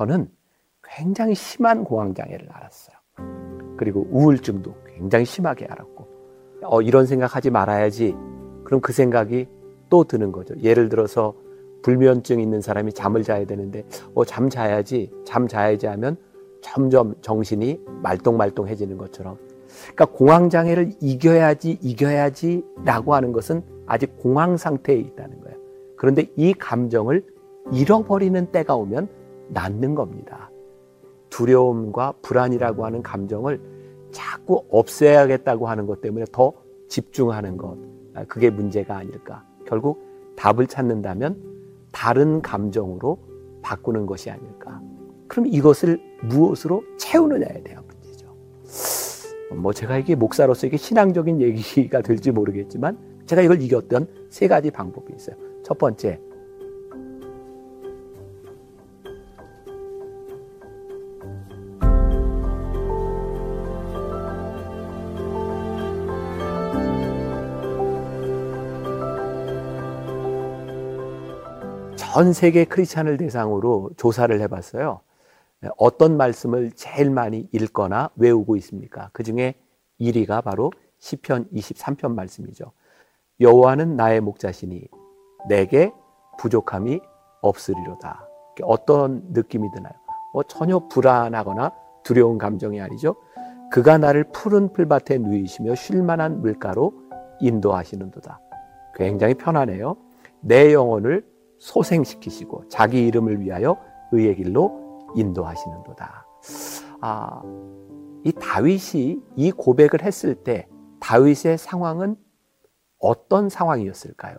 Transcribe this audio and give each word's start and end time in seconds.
저는 0.00 0.30
굉장히 0.82 1.34
심한 1.34 1.84
공황장애를 1.84 2.48
알았어요. 2.50 2.96
그리고 3.76 4.06
우울증도 4.10 4.74
굉장히 4.96 5.26
심하게 5.26 5.66
알았고, 5.66 6.08
어, 6.62 6.80
이런 6.80 7.04
생각하지 7.04 7.50
말아야지. 7.50 8.16
그럼 8.64 8.80
그 8.80 8.94
생각이 8.94 9.46
또 9.90 10.04
드는 10.04 10.32
거죠. 10.32 10.54
예를 10.62 10.88
들어서 10.88 11.34
불면증 11.82 12.40
있는 12.40 12.62
사람이 12.62 12.94
잠을 12.94 13.22
자야 13.22 13.44
되는데, 13.44 13.84
어, 14.14 14.24
잠 14.24 14.48
자야지, 14.48 15.12
잠 15.26 15.46
자야지 15.46 15.86
하면 15.86 16.16
점점 16.62 17.14
정신이 17.20 17.78
말똥말똥해지는 18.02 18.96
것처럼. 18.96 19.36
그러니까 19.82 20.06
공황장애를 20.06 20.92
이겨야지, 21.00 21.78
이겨야지 21.82 22.64
라고 22.86 23.14
하는 23.14 23.32
것은 23.32 23.62
아직 23.84 24.16
공황 24.16 24.56
상태에 24.56 24.96
있다는 24.96 25.42
거예요. 25.42 25.58
그런데 25.98 26.30
이 26.36 26.54
감정을 26.54 27.22
잃어버리는 27.70 28.46
때가 28.50 28.74
오면 28.76 29.19
낫는 29.50 29.94
겁니다. 29.94 30.50
두려움과 31.30 32.14
불안이라고 32.22 32.84
하는 32.84 33.02
감정을 33.02 33.60
자꾸 34.10 34.64
없애야겠다고 34.70 35.68
하는 35.68 35.86
것 35.86 36.00
때문에 36.00 36.24
더 36.32 36.52
집중하는 36.88 37.56
것. 37.56 37.76
아, 38.14 38.24
그게 38.24 38.50
문제가 38.50 38.96
아닐까. 38.96 39.44
결국 39.66 40.04
답을 40.36 40.66
찾는다면 40.66 41.40
다른 41.92 42.42
감정으로 42.42 43.18
바꾸는 43.62 44.06
것이 44.06 44.30
아닐까. 44.30 44.80
그럼 45.28 45.46
이것을 45.46 46.00
무엇으로 46.22 46.82
채우느냐에 46.98 47.62
대한 47.62 47.84
문제죠. 47.86 48.34
뭐 49.54 49.72
제가 49.72 49.98
이게 49.98 50.14
목사로서 50.14 50.66
이게 50.66 50.76
신앙적인 50.76 51.40
얘기가 51.40 52.02
될지 52.02 52.32
모르겠지만 52.32 52.98
제가 53.26 53.42
이걸 53.42 53.62
이겼던 53.62 54.08
세 54.28 54.48
가지 54.48 54.70
방법이 54.70 55.12
있어요. 55.14 55.36
첫 55.62 55.78
번째, 55.78 56.20
전 72.20 72.34
세계 72.34 72.66
크리스찬을 72.66 73.16
대상으로 73.16 73.92
조사를 73.96 74.38
해봤어요. 74.42 75.00
어떤 75.78 76.18
말씀을 76.18 76.70
제일 76.72 77.08
많이 77.08 77.48
읽거나 77.50 78.10
외우고 78.14 78.56
있습니까? 78.56 79.08
그 79.14 79.22
중에 79.22 79.54
1위가 79.98 80.44
바로 80.44 80.70
시편 80.98 81.48
23편 81.50 82.12
말씀이죠. 82.12 82.72
여호와는 83.40 83.96
나의 83.96 84.20
목자시니 84.20 84.86
내게 85.48 85.94
부족함이 86.38 87.00
없으리로다. 87.40 88.28
어떤 88.64 89.22
느낌이 89.30 89.70
드나요? 89.74 89.94
뭐 90.34 90.42
전혀 90.42 90.78
불안하거나 90.78 91.72
두려운 92.02 92.36
감정이 92.36 92.82
아니죠. 92.82 93.16
그가 93.72 93.96
나를 93.96 94.24
푸른 94.24 94.74
풀밭에 94.74 95.16
누이시며 95.16 95.74
쉴만한 95.74 96.42
물가로 96.42 96.92
인도하시는도다. 97.40 98.40
굉장히 98.94 99.32
편하네요. 99.32 99.96
내 100.40 100.74
영혼을 100.74 101.29
소생시키시고 101.60 102.68
자기 102.68 103.06
이름을 103.06 103.40
위하여 103.40 103.78
의의 104.12 104.36
길로 104.36 105.08
인도하시는도다. 105.14 106.26
아, 107.00 107.42
이 108.24 108.32
다윗이 108.32 109.20
이 109.36 109.52
고백을 109.52 110.02
했을 110.02 110.34
때 110.34 110.66
다윗의 111.00 111.58
상황은 111.58 112.16
어떤 112.98 113.48
상황이었을까요? 113.48 114.36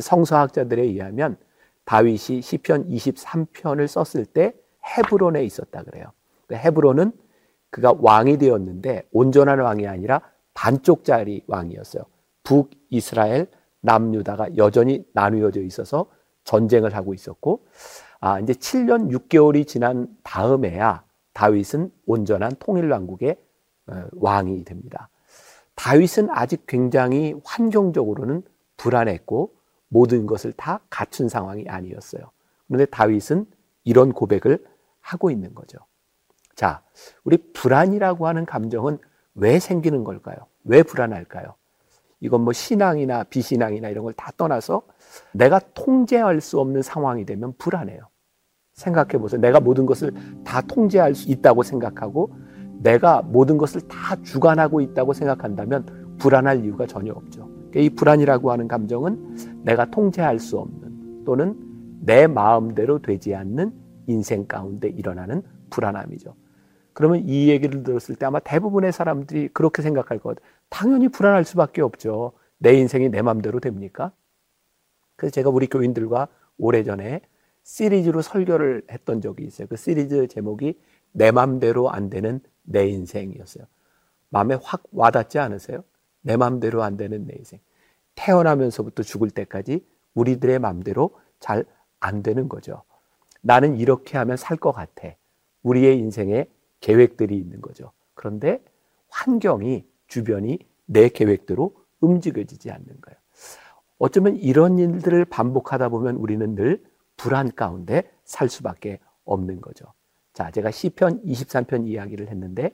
성서학자들에 0.00 0.82
의하면 0.82 1.36
다윗이 1.84 2.40
시편 2.40 2.88
23편을 2.88 3.86
썼을 3.86 4.24
때 4.24 4.54
헤브론에 4.96 5.44
있었다 5.44 5.82
그래요. 5.82 6.12
그 6.46 6.54
헤브론은 6.54 7.12
그가 7.70 7.94
왕이 7.98 8.38
되었는데 8.38 9.08
온전한 9.12 9.58
왕이 9.58 9.86
아니라 9.86 10.20
반쪽짜리 10.54 11.42
왕이었어요. 11.46 12.04
북 12.42 12.70
이스라엘, 12.90 13.48
남 13.80 14.14
유다가 14.14 14.56
여전히 14.56 15.04
나누어져 15.12 15.60
있어서 15.62 16.06
전쟁을 16.44 16.94
하고 16.94 17.14
있었고, 17.14 17.66
아, 18.20 18.40
이제 18.40 18.52
7년 18.52 19.10
6개월이 19.10 19.66
지난 19.66 20.08
다음에야 20.22 21.04
다윗은 21.34 21.90
온전한 22.06 22.52
통일 22.58 22.90
왕국의 22.90 23.36
어, 23.88 24.04
왕이 24.12 24.64
됩니다. 24.64 25.10
다윗은 25.74 26.28
아직 26.30 26.66
굉장히 26.66 27.34
환경적으로는 27.44 28.42
불안했고 28.76 29.54
모든 29.88 30.26
것을 30.26 30.52
다 30.52 30.80
갖춘 30.88 31.28
상황이 31.28 31.68
아니었어요. 31.68 32.30
그런데 32.66 32.86
다윗은 32.86 33.46
이런 33.84 34.12
고백을 34.12 34.64
하고 35.00 35.30
있는 35.30 35.54
거죠. 35.54 35.78
자, 36.54 36.82
우리 37.24 37.36
불안이라고 37.52 38.26
하는 38.26 38.46
감정은 38.46 38.98
왜 39.34 39.58
생기는 39.58 40.04
걸까요? 40.04 40.36
왜 40.64 40.82
불안할까요? 40.82 41.54
이건 42.20 42.40
뭐 42.42 42.52
신앙이나 42.52 43.24
비신앙이나 43.24 43.88
이런 43.90 44.04
걸 44.04 44.14
다 44.14 44.32
떠나서 44.36 44.82
내가 45.32 45.60
통제할 45.74 46.40
수 46.40 46.60
없는 46.60 46.82
상황이 46.82 47.24
되면 47.24 47.52
불안해요. 47.58 48.08
생각해 48.74 49.18
보세요. 49.18 49.40
내가 49.40 49.60
모든 49.60 49.86
것을 49.86 50.12
다 50.44 50.60
통제할 50.60 51.14
수 51.14 51.30
있다고 51.30 51.62
생각하고 51.62 52.34
내가 52.80 53.22
모든 53.22 53.56
것을 53.56 53.80
다 53.82 54.16
주관하고 54.22 54.80
있다고 54.80 55.12
생각한다면 55.12 56.16
불안할 56.18 56.64
이유가 56.64 56.86
전혀 56.86 57.12
없죠. 57.12 57.48
그러니까 57.70 57.80
이 57.80 57.90
불안이라고 57.90 58.52
하는 58.52 58.68
감정은 58.68 59.62
내가 59.62 59.90
통제할 59.90 60.38
수 60.38 60.58
없는 60.58 61.24
또는 61.24 61.56
내 62.00 62.26
마음대로 62.26 63.00
되지 63.00 63.34
않는 63.34 63.72
인생 64.06 64.46
가운데 64.46 64.88
일어나는 64.88 65.42
불안함이죠. 65.70 66.34
그러면 66.92 67.22
이 67.24 67.48
얘기를 67.48 67.82
들었을 67.82 68.14
때 68.14 68.26
아마 68.26 68.38
대부분의 68.38 68.92
사람들이 68.92 69.48
그렇게 69.48 69.82
생각할 69.82 70.18
것 70.18 70.36
같아요. 70.36 70.52
당연히 70.68 71.08
불안할 71.08 71.44
수밖에 71.44 71.82
없죠. 71.82 72.32
내 72.58 72.74
인생이 72.74 73.08
내 73.08 73.22
마음대로 73.22 73.60
됩니까? 73.60 74.12
그래서 75.16 75.32
제가 75.32 75.50
우리 75.50 75.66
교인들과 75.66 76.28
오래전에 76.58 77.20
시리즈로 77.62 78.22
설교를 78.22 78.82
했던 78.90 79.20
적이 79.20 79.44
있어요. 79.44 79.66
그 79.68 79.76
시리즈 79.76 80.26
제목이 80.28 80.78
내 81.12 81.30
맘대로 81.30 81.90
안 81.90 82.10
되는 82.10 82.40
내 82.62 82.88
인생이었어요. 82.88 83.64
마음에 84.28 84.56
확 84.62 84.82
와닿지 84.92 85.38
않으세요? 85.38 85.84
내 86.22 86.36
맘대로 86.36 86.82
안 86.82 86.96
되는 86.96 87.26
내 87.26 87.34
인생. 87.36 87.60
태어나면서부터 88.16 89.02
죽을 89.02 89.30
때까지 89.30 89.86
우리들의 90.14 90.58
맘대로 90.58 91.18
잘 91.40 91.64
안 92.04 92.22
되는 92.22 92.48
거죠. 92.48 92.82
나는 93.40 93.76
이렇게 93.76 94.18
하면 94.18 94.36
살 94.36 94.58
것 94.58 94.72
같아. 94.72 95.08
우리의 95.62 95.98
인생에 95.98 96.46
계획들이 96.80 97.36
있는 97.36 97.62
거죠. 97.62 97.92
그런데 98.14 98.62
환경이, 99.08 99.86
주변이 100.06 100.58
내 100.84 101.08
계획대로 101.08 101.74
움직여지지 102.00 102.70
않는 102.70 103.00
거예요. 103.00 103.18
어쩌면 104.04 104.36
이런 104.36 104.78
일들을 104.78 105.24
반복하다 105.24 105.88
보면 105.88 106.16
우리는 106.16 106.54
늘 106.54 106.84
불안 107.16 107.50
가운데 107.50 108.02
살 108.22 108.50
수밖에 108.50 108.98
없는 109.24 109.62
거죠. 109.62 109.86
자, 110.34 110.50
제가 110.50 110.70
시편 110.70 111.22
23편 111.22 111.86
이야기를 111.86 112.28
했는데 112.28 112.70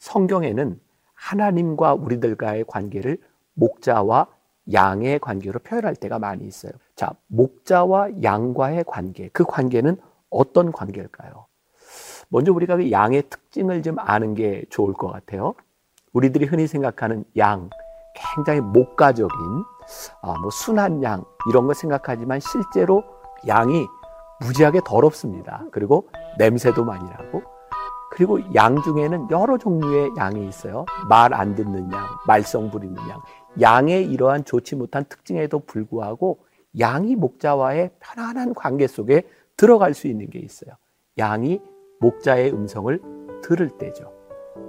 성경에는 0.00 0.80
하나님과 1.14 1.94
우리들과의 1.94 2.64
관계를 2.66 3.18
목자와 3.54 4.26
양의 4.72 5.20
관계로 5.20 5.60
표현할 5.60 5.94
때가 5.94 6.18
많이 6.18 6.46
있어요. 6.46 6.72
자, 6.96 7.12
목자와 7.28 8.20
양과의 8.24 8.82
관계, 8.84 9.28
그 9.28 9.44
관계는 9.44 9.98
어떤 10.30 10.72
관계일까요? 10.72 11.46
먼저 12.28 12.52
우리가 12.52 12.78
그 12.78 12.90
양의 12.90 13.22
특징을 13.30 13.84
좀 13.84 14.00
아는 14.00 14.34
게 14.34 14.64
좋을 14.68 14.94
것 14.94 15.06
같아요. 15.12 15.54
우리들이 16.12 16.46
흔히 16.46 16.66
생각하는 16.66 17.24
양, 17.36 17.70
굉장히 18.34 18.60
목가적인, 18.60 19.30
아, 20.22 20.38
뭐 20.38 20.50
순한 20.50 21.02
양, 21.02 21.24
이런 21.50 21.66
거 21.66 21.74
생각하지만 21.74 22.40
실제로 22.40 23.02
양이 23.46 23.86
무지하게 24.40 24.80
더럽습니다. 24.84 25.64
그리고 25.70 26.08
냄새도 26.38 26.84
많이 26.84 27.04
나고 27.04 27.42
그리고 28.12 28.40
양 28.54 28.82
중에는 28.82 29.28
여러 29.30 29.56
종류의 29.56 30.10
양이 30.18 30.46
있어요. 30.46 30.84
말 31.08 31.32
안 31.32 31.54
듣는 31.54 31.90
양, 31.92 32.06
말썽 32.26 32.70
부리는 32.70 32.94
양. 33.08 33.22
양의 33.60 34.04
이러한 34.06 34.44
좋지 34.44 34.76
못한 34.76 35.04
특징에도 35.08 35.60
불구하고 35.60 36.44
양이 36.78 37.16
목자와의 37.16 37.92
편안한 38.00 38.54
관계 38.54 38.86
속에 38.86 39.26
들어갈 39.56 39.94
수 39.94 40.08
있는 40.08 40.28
게 40.30 40.38
있어요. 40.38 40.72
양이 41.18 41.60
목자의 42.00 42.52
음성을 42.52 43.00
들을 43.42 43.70
때죠. 43.70 44.12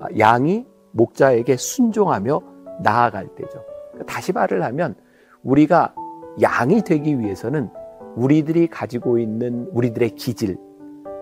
아, 0.01 0.05
양이 0.19 0.65
목자에게 0.91 1.57
순종하며 1.57 2.41
나아갈 2.81 3.27
때죠. 3.35 3.63
다시 4.07 4.31
말을 4.31 4.63
하면 4.63 4.95
우리가 5.43 5.93
양이 6.41 6.81
되기 6.81 7.19
위해서는 7.19 7.69
우리들이 8.15 8.67
가지고 8.67 9.19
있는 9.19 9.67
우리들의 9.71 10.11
기질, 10.11 10.57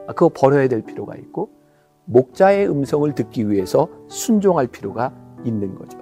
그거 0.08 0.30
버려야 0.30 0.68
될 0.68 0.82
필요가 0.82 1.16
있고, 1.16 1.50
목자의 2.06 2.70
음성을 2.70 3.14
듣기 3.14 3.50
위해서 3.50 3.88
순종할 4.08 4.68
필요가 4.68 5.14
있는 5.44 5.76
거죠. 5.76 6.00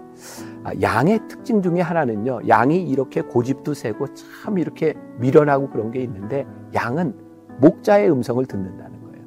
아, 0.64 0.72
양의 0.82 1.28
특징 1.28 1.62
중에 1.62 1.82
하나는요, 1.82 2.42
양이 2.48 2.82
이렇게 2.84 3.22
고집도 3.22 3.74
세고 3.74 4.14
참 4.14 4.58
이렇게 4.58 4.96
미련하고 5.20 5.70
그런 5.70 5.92
게 5.92 6.02
있는데, 6.02 6.46
양은 6.74 7.14
목자의 7.60 8.12
음성을 8.12 8.44
듣는다는 8.46 9.04
거예요. 9.04 9.26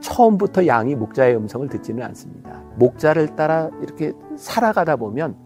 처음부터 0.00 0.66
양이 0.66 0.94
목자의 0.94 1.36
음성을 1.36 1.68
듣지는 1.68 2.04
않습니다. 2.04 2.62
목자를 2.76 3.34
따라 3.34 3.70
이렇게 3.82 4.12
살아가다 4.36 4.96
보면 4.96 5.45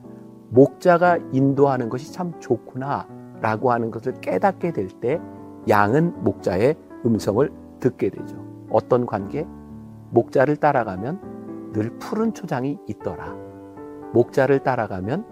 목자가 0.51 1.19
인도하는 1.33 1.89
것이 1.89 2.13
참 2.13 2.39
좋구나 2.41 3.07
라고 3.41 3.73
하는 3.73 3.91
것을 3.91 4.21
깨닫게 4.21 4.73
될 4.73 4.89
때 5.01 5.21
양은 5.69 6.25
목자의 6.25 6.77
음성을 7.07 7.51
듣게 7.81 8.11
되죠. 8.11 8.37
어떤 8.71 9.07
관계? 9.07 9.47
목자를 10.11 10.57
따라가면 10.57 11.73
늘 11.73 11.91
푸른 11.99 12.35
초장이 12.35 12.79
있더라. 12.89 13.35
목자를 14.13 14.61
따라가면 14.61 15.25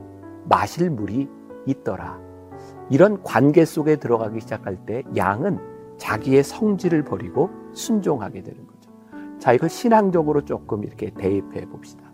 마실 0.49 0.91
물이 0.91 1.29
있더라. 1.67 2.19
이런 2.91 3.23
관계 3.23 3.65
속에 3.65 3.97
들어가기 3.97 4.41
시작할 4.41 4.87
때 4.87 5.03
양은 5.17 5.59
자기의 5.99 6.45
성질을 6.45 7.05
버리고 7.05 7.51
순종하게 7.73 8.43
되는 8.43 8.67
거죠. 8.67 8.91
자, 9.39 9.53
이걸 9.53 9.69
신앙적으로 9.69 10.45
조금 10.45 10.85
이렇게 10.85 11.11
대입해 11.11 11.67
봅시다. 11.67 12.08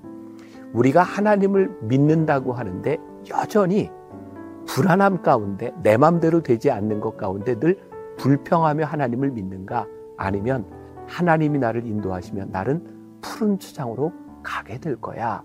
우리가 0.75 1.03
하나님을 1.03 1.79
믿는다고 1.83 2.53
하는데 2.53 2.99
여전히 3.31 3.91
불안함 4.67 5.23
가운데 5.23 5.73
내 5.83 5.97
맘대로 5.97 6.43
되지 6.43 6.71
않는 6.71 7.01
것 7.01 7.17
가운데 7.17 7.59
늘 7.59 7.79
불평하며 8.19 8.85
하나님을 8.85 9.31
믿는가? 9.31 9.87
아니면 10.17 10.67
하나님이 11.07 11.59
나를 11.59 11.87
인도하시면 11.87 12.51
나는 12.51 13.21
푸른 13.21 13.59
추장으로 13.59 14.13
가게 14.43 14.79
될 14.79 14.97
거야? 15.01 15.45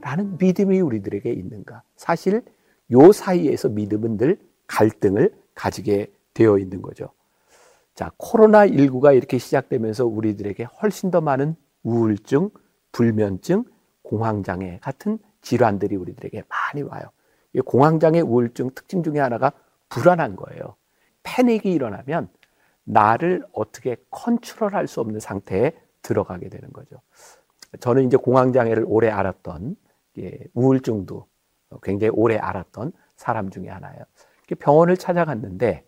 라는 0.00 0.36
믿음이 0.38 0.80
우리들에게 0.80 1.30
있는가? 1.30 1.82
사실 1.96 2.42
요 2.90 3.12
사이에서 3.12 3.68
믿음은 3.68 4.16
늘 4.16 4.38
갈등을 4.66 5.34
가지게 5.54 6.12
되어 6.34 6.58
있는 6.58 6.82
거죠. 6.82 7.10
자, 7.94 8.12
코로나19가 8.18 9.16
이렇게 9.16 9.38
시작되면서 9.38 10.06
우리들에게 10.06 10.64
훨씬 10.80 11.10
더 11.10 11.20
많은 11.20 11.56
우울증, 11.82 12.50
불면증, 12.92 13.64
공황장애 14.08 14.78
같은 14.80 15.18
질환들이 15.42 15.94
우리들에게 15.96 16.42
많이 16.48 16.82
와요. 16.82 17.02
이 17.52 17.60
공황장애 17.60 18.20
우울증 18.20 18.70
특징 18.74 19.02
중에 19.02 19.18
하나가 19.20 19.52
불안한 19.90 20.36
거예요. 20.36 20.76
패닉이 21.22 21.70
일어나면 21.70 22.28
나를 22.84 23.44
어떻게 23.52 23.96
컨트롤할 24.10 24.86
수 24.86 25.00
없는 25.00 25.20
상태에 25.20 25.72
들어가게 26.00 26.48
되는 26.48 26.72
거죠. 26.72 26.96
저는 27.80 28.06
이제 28.06 28.16
공황장애를 28.16 28.84
오래 28.86 29.10
알았던 29.10 29.76
예, 30.18 30.38
우울증도 30.54 31.26
굉장히 31.82 32.10
오래 32.14 32.38
알았던 32.38 32.92
사람 33.16 33.50
중에 33.50 33.68
하나예요. 33.68 34.04
병원을 34.58 34.96
찾아갔는데 34.96 35.84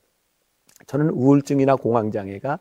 저는 0.87 1.09
우울증이나 1.09 1.77
공황장애가 1.77 2.59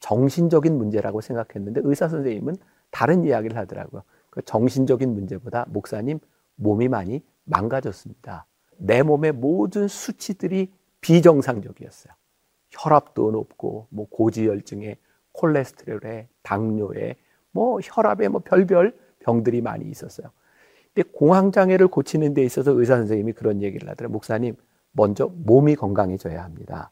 정신적인 0.00 0.78
문제라고 0.78 1.20
생각했는데 1.20 1.82
의사 1.84 2.08
선생님은 2.08 2.56
다른 2.90 3.24
이야기를 3.24 3.54
하더라고요. 3.58 4.02
그 4.30 4.42
정신적인 4.42 5.14
문제보다 5.14 5.66
목사님 5.68 6.20
몸이 6.56 6.88
많이 6.88 7.22
망가졌습니다. 7.44 8.46
내 8.76 9.02
몸의 9.02 9.32
모든 9.32 9.88
수치들이 9.88 10.72
비정상적이었어요. 11.00 12.12
혈압도 12.70 13.30
높고 13.30 13.86
뭐 13.90 14.06
고지혈증에 14.10 14.96
콜레스테롤에 15.32 16.28
당뇨에 16.42 17.16
뭐 17.52 17.78
혈압에 17.82 18.28
뭐 18.28 18.40
별별 18.44 18.96
병들이 19.20 19.60
많이 19.62 19.86
있었어요. 19.86 20.30
근데 20.94 21.08
공황 21.12 21.52
장애를 21.52 21.88
고치는 21.88 22.34
데 22.34 22.42
있어서 22.42 22.72
의사 22.72 22.96
선생님이 22.96 23.32
그런 23.32 23.62
얘기를 23.62 23.88
하더라고요. 23.88 24.12
목사님 24.12 24.56
먼저 24.92 25.30
몸이 25.34 25.76
건강해져야 25.76 26.42
합니다. 26.42 26.90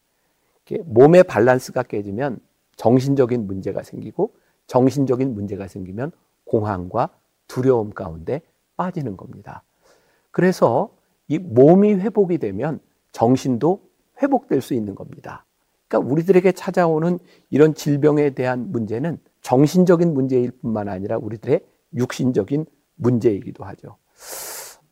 몸의 0.85 1.25
밸런스가 1.25 1.83
깨지면 1.83 2.41
정신적인 2.77 3.47
문제가 3.47 3.83
생기고 3.83 4.35
정신적인 4.67 5.35
문제가 5.35 5.69
생기면 5.69 6.13
공황과 6.45 7.11
두려움 7.47 7.91
가운데 7.91 8.43
빠지는 8.77 9.17
겁니다. 9.17 9.63
그래서 10.31 10.91
이 11.29 11.39
몸이 11.39 11.95
회복이 11.95 12.39
되면 12.39 12.81
정신도 13.13 13.81
회복될 14.23 14.61
수 14.61 14.75
있는 14.75 14.95
겁니다. 14.95 15.45
그러니까 15.89 16.13
우리들에게 16.13 16.53
찾아오는 16.53 17.19
이런 17.51 17.75
질병에 17.75 18.31
대한 18.31 18.71
문제는 18.71 19.19
정신적인 19.41 20.13
문제일 20.13 20.51
뿐만 20.51 20.89
아니라 20.89 21.17
우리들의 21.19 21.61
육신적인 21.95 22.67
문제이기도 22.97 23.65
하죠. 23.65 23.97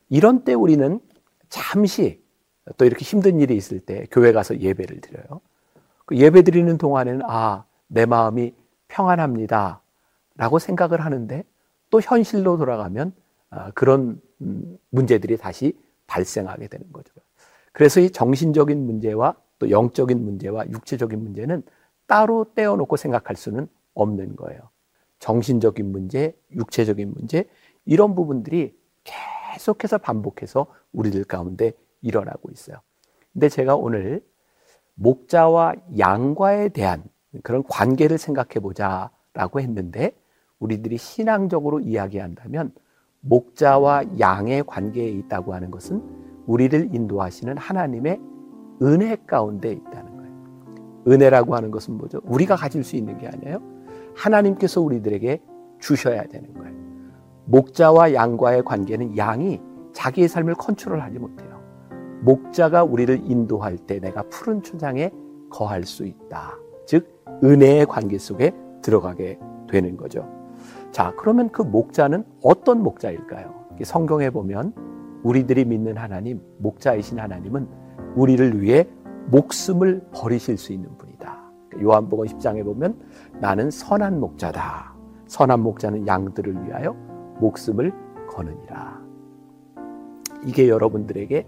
이런 0.09 0.45
때 0.45 0.55
우리는 0.55 1.01
잠시 1.49 2.23
또 2.77 2.85
이렇게 2.85 3.05
힘든 3.05 3.41
일이 3.41 3.57
있을 3.57 3.81
때 3.81 4.07
교회 4.11 4.33
가서 4.33 4.61
예배를 4.61 5.01
드려요. 5.01 5.41
그 6.07 6.17
예배 6.17 6.43
드리는 6.43 6.79
동안에는 6.79 7.23
아, 7.29 7.65
내 7.87 8.07
마음이 8.07 8.55
평안합니다. 8.89 9.83
라고 10.37 10.59
생각을 10.59 11.05
하는데 11.05 11.45
또 11.95 12.01
현실로 12.01 12.57
돌아가면 12.57 13.13
아, 13.51 13.71
그런 13.71 14.21
음, 14.41 14.77
문제들이 14.91 15.37
다시 15.37 15.79
발생하게 16.09 16.67
되는 16.67 16.93
거죠. 16.93 17.15
그래서 17.73 18.01
이 18.01 18.11
정신적인 18.11 18.85
문제와 18.85 19.37
또 19.61 19.71
영적인 19.71 20.25
문제와 20.25 20.69
육체적인 20.71 21.23
문제는 21.23 21.63
따로 22.09 22.47
떼어놓고 22.57 22.97
생각할 22.97 23.37
수는 23.37 23.69
없는 23.95 24.35
거예요. 24.35 24.61
정신적인 25.21 25.93
문제, 25.93 26.37
육체적인 26.51 27.15
문제, 27.15 27.49
이런 27.85 28.17
부분들이 28.17 28.77
계속해서 29.05 29.99
반복해서 29.99 30.67
우리들 30.91 31.23
가운데 31.23 31.75
일어나고 32.03 32.51
있어요. 32.51 32.79
근데 33.33 33.49
제가 33.49 33.77
오늘 33.77 34.21
목자와 34.95 35.75
양과에 35.97 36.71
대한 36.71 37.05
그런 37.45 37.63
관계를 37.63 38.19
생각해 38.19 38.55
보자라고 38.61 39.61
했는데 39.61 40.11
우리들이 40.59 40.97
신앙적으로 40.99 41.81
이야기한다면 41.81 42.73
목자와 43.21 44.19
양의 44.19 44.65
관계에 44.67 45.09
있다고 45.09 45.55
하는 45.55 45.71
것은 45.71 46.03
우리를 46.47 46.95
인도하시는 46.95 47.57
하나님의 47.57 48.21
은혜 48.83 49.17
가운데 49.27 49.73
있다는 49.73 50.17
거예요. 50.17 51.05
은혜라고 51.09 51.55
하는 51.55 51.71
것은 51.71 51.95
뭐죠? 51.95 52.21
우리가 52.25 52.57
가질 52.57 52.85
수 52.85 52.97
있는 52.97 53.19
게 53.19 53.29
아니에요. 53.29 53.61
하나님께서 54.15 54.81
우리들에게 54.81 55.41
주셔야 55.79 56.25
되는 56.25 56.53
거예요. 56.55 56.75
목자와 57.47 58.15
양과의 58.15 58.63
관계는 58.65 59.17
양이 59.17 59.61
자기의 59.93 60.29
삶을 60.29 60.55
컨트롤하지 60.55 61.19
못해요. 61.19 61.63
목자가 62.23 62.85
우리를 62.85 63.31
인도할 63.31 63.77
때 63.77 64.01
내가 64.01 64.23
푸른 64.31 64.63
초장에 64.63 65.11
거할 65.51 65.85
수 65.85 66.07
있다. 66.07 66.59
즉 66.87 67.25
은혜의 67.43 67.87
관계 67.87 68.19
속에 68.19 68.53
들어가게 68.83 69.39
되는 69.69 69.97
거죠. 69.97 70.44
자, 70.95 71.13
그러면 71.17 71.51
그 71.51 71.61
목자는 71.61 72.23
어떤 72.41 72.81
목자일까요? 72.85 73.53
성경에 73.83 74.31
보면 74.31 74.73
우리들이 75.25 75.65
믿는 75.65 75.97
하나님, 75.97 76.41
목자이신 76.59 77.19
하나님은 77.19 77.67
우리를 78.15 78.63
위해 78.63 78.87
목숨을 79.27 80.07
버리실 80.15 80.57
수 80.57 80.73
있는 80.73 80.97
분이다. 80.97 81.51
요한복음 81.83 82.27
10장에 82.27 82.65
보면 82.65 82.97
나는 83.41 83.73
선한 83.73 84.21
목자다. 84.21 84.95
선한 85.27 85.65
목자는 85.65 86.07
양들을 86.07 86.65
위하여 86.65 86.93
목숨을 87.41 87.93
거느니라. 88.29 89.03
이게 90.47 90.69
여러분들에게 90.69 91.45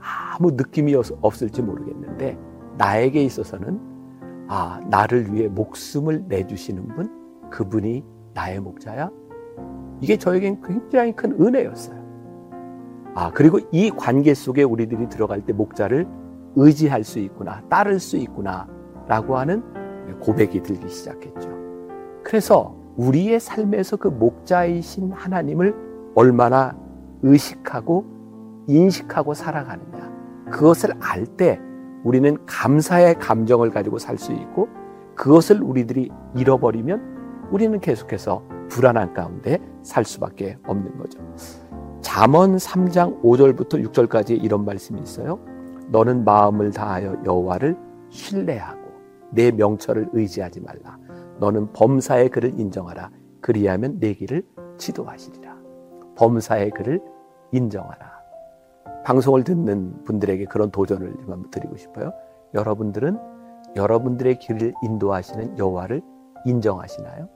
아무 0.00 0.52
느낌이 0.52 0.94
없을지 1.20 1.60
모르겠는데 1.60 2.38
나에게 2.78 3.22
있어서는 3.22 3.78
아, 4.48 4.80
나를 4.88 5.34
위해 5.34 5.48
목숨을 5.48 6.24
내주시는 6.28 6.88
분, 6.94 7.50
그분이 7.50 8.15
나의 8.36 8.60
목자야? 8.60 9.10
이게 10.02 10.18
저에겐 10.18 10.60
굉장히 10.62 11.12
큰 11.16 11.32
은혜였어요. 11.40 11.96
아, 13.14 13.30
그리고 13.32 13.58
이 13.72 13.90
관계 13.90 14.34
속에 14.34 14.62
우리들이 14.62 15.08
들어갈 15.08 15.40
때 15.40 15.54
목자를 15.54 16.06
의지할 16.54 17.02
수 17.02 17.18
있구나, 17.18 17.62
따를 17.70 17.98
수 17.98 18.18
있구나, 18.18 18.68
라고 19.08 19.38
하는 19.38 19.62
고백이 20.20 20.62
들기 20.62 20.88
시작했죠. 20.88 21.48
그래서 22.22 22.76
우리의 22.96 23.40
삶에서 23.40 23.96
그 23.96 24.08
목자이신 24.08 25.12
하나님을 25.12 25.74
얼마나 26.14 26.76
의식하고 27.22 28.04
인식하고 28.68 29.32
살아가느냐. 29.32 30.12
그것을 30.50 30.90
알 31.00 31.26
때 31.26 31.58
우리는 32.04 32.36
감사의 32.46 33.14
감정을 33.18 33.70
가지고 33.70 33.98
살 33.98 34.18
수 34.18 34.32
있고 34.32 34.68
그것을 35.14 35.62
우리들이 35.62 36.10
잃어버리면 36.36 37.15
우리는 37.50 37.78
계속해서 37.80 38.42
불안한 38.68 39.14
가운데 39.14 39.58
살 39.82 40.04
수밖에 40.04 40.58
없는 40.66 40.98
거죠. 40.98 41.20
잠언 42.00 42.56
3장 42.56 43.22
5절부터 43.22 43.84
6절까지 43.90 44.42
이런 44.42 44.64
말씀이 44.64 45.00
있어요. 45.00 45.38
너는 45.88 46.24
마음을 46.24 46.72
다하여 46.72 47.22
여호와를 47.24 47.76
신뢰하고 48.10 48.80
내 49.30 49.50
명철을 49.50 50.10
의지하지 50.12 50.60
말라. 50.60 50.98
너는 51.38 51.72
범사의 51.72 52.30
글을 52.30 52.58
인정하라. 52.58 53.10
그리하면 53.40 54.00
내 54.00 54.14
길을 54.14 54.42
지도하시리라. 54.78 55.56
범사의 56.16 56.70
글을 56.70 57.00
인정하라. 57.52 58.16
방송을 59.04 59.44
듣는 59.44 60.04
분들에게 60.04 60.46
그런 60.46 60.70
도전을 60.70 61.14
좀 61.26 61.50
드리고 61.50 61.76
싶어요. 61.76 62.12
여러분들은 62.54 63.18
여러분들의 63.76 64.38
길을 64.38 64.74
인도하시는 64.82 65.58
여호와를 65.58 66.02
인정하시나요? 66.46 67.28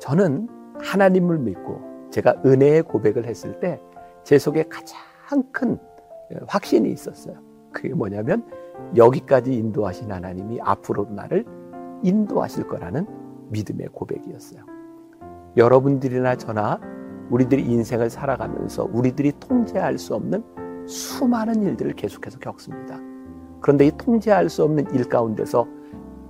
저는 0.00 0.48
하나님을 0.80 1.38
믿고 1.38 1.80
제가 2.10 2.42
은혜의 2.44 2.82
고백을 2.82 3.26
했을 3.26 3.60
때 3.60 3.80
제 4.24 4.38
속에 4.38 4.64
가장 4.64 5.42
큰 5.52 5.78
확신이 6.46 6.90
있었어요. 6.90 7.36
그게 7.72 7.94
뭐냐면 7.94 8.44
여기까지 8.96 9.54
인도하신 9.54 10.10
하나님이 10.10 10.60
앞으로도 10.60 11.14
나를 11.14 11.44
인도하실 12.02 12.68
거라는 12.68 13.06
믿음의 13.50 13.88
고백이었어요. 13.92 14.62
여러분들이나 15.56 16.36
저나 16.36 16.80
우리들이 17.30 17.62
인생을 17.62 18.10
살아가면서 18.10 18.88
우리들이 18.92 19.32
통제할 19.40 19.98
수 19.98 20.14
없는 20.14 20.42
수많은 20.86 21.62
일들을 21.62 21.92
계속해서 21.92 22.38
겪습니다. 22.38 22.98
그런데 23.60 23.86
이 23.86 23.90
통제할 23.90 24.48
수 24.48 24.64
없는 24.64 24.94
일 24.94 25.04
가운데서 25.08 25.66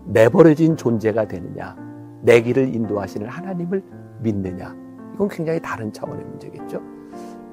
내버려진 0.07 0.77
존재가 0.77 1.29
되느냐, 1.29 1.77
내 2.23 2.41
길을 2.43 2.75
인도하시는 2.75 3.27
하나님을 3.29 3.83
믿느냐, 4.21 4.77
이건 5.15 5.29
굉장히 5.29 5.61
다른 5.61 5.93
차원의 5.93 6.25
문제겠죠. 6.25 6.83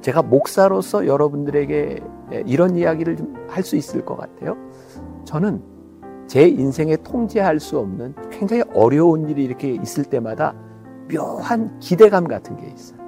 제가 0.02 0.22
목사로서 0.22 1.08
여러분들에게 1.08 2.00
이런 2.46 2.76
이야기를 2.76 3.16
좀 3.16 3.36
할 3.48 3.64
수 3.64 3.76
있을 3.76 4.06
것 4.06 4.18
같아요. 4.18 4.56
저는 5.26 5.62
제 6.28 6.48
인생에 6.48 6.98
통제할 6.98 7.60
수 7.60 7.80
없는 7.80 8.14
굉장히 8.30 8.64
어려운 8.74 9.30
일이 9.30 9.44
이렇게 9.46 9.74
있을 9.74 10.04
때마다 10.04 10.54
묘한 11.10 11.80
기대감 11.80 12.28
같은 12.28 12.58
게 12.58 12.68
있어요. 12.68 13.00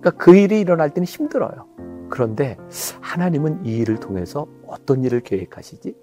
그러니까 0.00 0.10
그 0.12 0.36
일이 0.36 0.60
일어날 0.60 0.90
때는 0.90 1.04
힘들어요. 1.04 1.66
그런데 2.08 2.56
하나님은 3.00 3.66
이 3.66 3.78
일을 3.78 3.98
통해서 3.98 4.46
어떤 4.66 5.02
일을 5.02 5.20
계획하시지? 5.20 5.96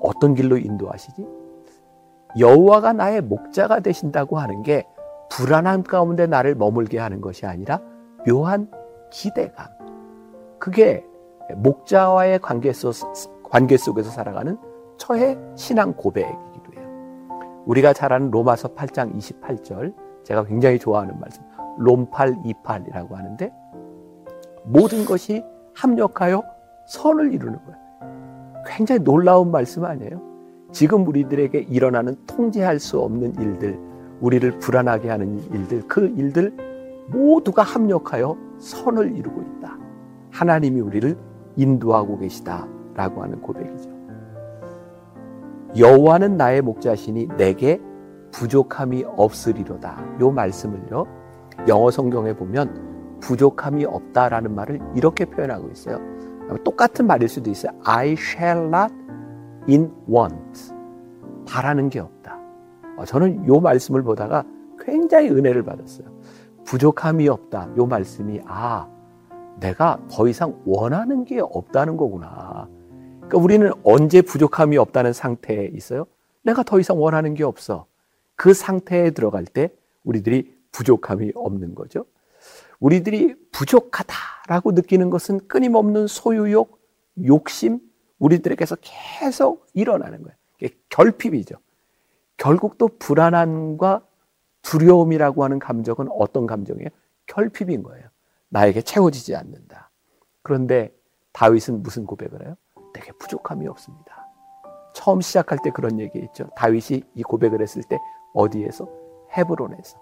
어떤 0.00 0.34
길로 0.34 0.58
인도하시지? 0.58 1.26
여호와가 2.38 2.92
나의 2.92 3.20
목자가 3.22 3.80
되신다고 3.80 4.38
하는 4.38 4.62
게 4.62 4.84
불안함 5.30 5.84
가운데 5.84 6.26
나를 6.26 6.54
머물게 6.54 6.98
하는 6.98 7.20
것이 7.20 7.46
아니라 7.46 7.80
묘한 8.26 8.70
기대감. 9.10 9.66
그게 10.58 11.04
목자와의 11.56 12.38
관계, 12.40 12.72
속, 12.72 12.94
관계 13.44 13.76
속에서 13.76 14.10
살아가는 14.10 14.58
처의 14.98 15.38
신앙 15.56 15.94
고백이기도 15.94 16.72
해요. 16.76 17.62
우리가 17.66 17.92
잘 17.92 18.12
아는 18.12 18.30
로마서 18.30 18.74
8장 18.74 19.16
28절, 19.16 19.94
제가 20.24 20.44
굉장히 20.44 20.78
좋아하는 20.78 21.18
말씀, 21.18 21.42
롬팔 21.78 22.42
28이라고 22.42 23.12
하는데, 23.14 23.52
모든 24.64 25.04
것이 25.04 25.42
합력하여 25.74 26.42
선을 26.86 27.32
이루는 27.32 27.58
거예요. 27.64 27.80
굉장히 28.66 29.02
놀라운 29.02 29.50
말씀 29.50 29.84
아니에요? 29.84 30.29
지금 30.72 31.06
우리들에게 31.06 31.66
일어나는 31.68 32.16
통제할 32.26 32.78
수 32.78 33.00
없는 33.00 33.34
일들, 33.40 33.78
우리를 34.20 34.58
불안하게 34.58 35.08
하는 35.08 35.40
일들, 35.52 35.82
그 35.88 36.12
일들 36.16 36.54
모두가 37.08 37.62
합력하여 37.62 38.36
선을 38.58 39.16
이루고 39.16 39.42
있다. 39.42 39.78
하나님이 40.30 40.80
우리를 40.80 41.16
인도하고 41.56 42.18
계시다라고 42.18 43.22
하는 43.22 43.40
고백이죠. 43.40 43.90
여호와는 45.76 46.36
나의 46.36 46.62
목자시니 46.62 47.28
내게 47.36 47.80
부족함이 48.32 49.04
없으리로다. 49.16 50.04
요 50.20 50.30
말씀을요. 50.30 51.06
영어 51.68 51.90
성경에 51.90 52.34
보면 52.34 53.18
부족함이 53.20 53.84
없다라는 53.84 54.54
말을 54.54 54.80
이렇게 54.94 55.24
표현하고 55.24 55.68
있어요. 55.70 56.00
똑같은 56.64 57.06
말일 57.06 57.28
수도 57.28 57.50
있어요. 57.50 57.72
I 57.84 58.12
shall 58.12 58.66
not 58.66 58.94
in 59.70 59.90
want. 60.08 60.72
바라는 61.46 61.88
게 61.88 62.00
없다. 62.00 62.38
어, 62.96 63.04
저는 63.04 63.46
요 63.48 63.60
말씀을 63.60 64.02
보다가 64.02 64.44
굉장히 64.78 65.30
은혜를 65.30 65.62
받았어요. 65.62 66.08
부족함이 66.64 67.28
없다. 67.28 67.70
요 67.76 67.86
말씀이 67.86 68.40
아, 68.46 68.88
내가 69.58 70.00
더 70.10 70.28
이상 70.28 70.60
원하는 70.64 71.24
게 71.24 71.40
없다는 71.40 71.96
거구나. 71.96 72.68
그러니까 73.16 73.38
우리는 73.38 73.70
언제 73.84 74.22
부족함이 74.22 74.76
없다는 74.76 75.12
상태에 75.12 75.70
있어요? 75.74 76.06
내가 76.42 76.62
더 76.62 76.80
이상 76.80 77.00
원하는 77.00 77.34
게 77.34 77.44
없어. 77.44 77.86
그 78.36 78.54
상태에 78.54 79.10
들어갈 79.10 79.44
때 79.44 79.72
우리들이 80.04 80.54
부족함이 80.72 81.32
없는 81.34 81.74
거죠. 81.74 82.06
우리들이 82.78 83.34
부족하다라고 83.52 84.72
느끼는 84.72 85.10
것은 85.10 85.46
끊임없는 85.46 86.06
소유욕, 86.06 86.80
욕심, 87.26 87.80
우리들에게서 88.20 88.76
계속 88.80 89.66
일어나는 89.74 90.22
거예요. 90.22 90.36
결핍이죠. 90.88 91.56
결국 92.36 92.78
또 92.78 92.88
불안함과 92.98 94.02
두려움이라고 94.62 95.42
하는 95.42 95.58
감정은 95.58 96.08
어떤 96.12 96.46
감정이에요? 96.46 96.88
결핍인 97.26 97.82
거예요. 97.82 98.06
나에게 98.48 98.82
채워지지 98.82 99.34
않는다. 99.36 99.90
그런데 100.42 100.92
다윗은 101.32 101.82
무슨 101.82 102.06
고백을 102.06 102.44
해요? 102.44 102.56
내게 102.92 103.12
부족함이 103.12 103.66
없습니다. 103.68 104.26
처음 104.94 105.20
시작할 105.20 105.58
때 105.62 105.70
그런 105.70 106.00
얘기했죠. 106.00 106.50
다윗이 106.56 107.02
이 107.14 107.22
고백을 107.22 107.62
했을 107.62 107.82
때 107.82 107.98
어디에서? 108.34 108.88
헤브론에서. 109.36 109.98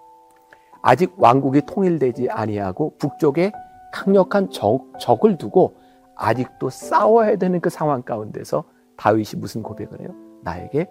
아직 0.81 1.13
왕국이 1.17 1.61
통일되지 1.61 2.29
아니하고 2.29 2.95
북쪽에 2.97 3.51
강력한 3.91 4.49
적, 4.49 4.87
적을 4.99 5.37
두고 5.37 5.75
아직도 6.19 6.69
싸워야 6.69 7.37
되는 7.37 7.61
그 7.61 7.69
상황 7.69 8.03
가운데서 8.03 8.65
다윗이 8.97 9.37
무슨 9.37 9.63
고백을 9.63 10.01
해요? 10.01 10.13
나에게 10.43 10.89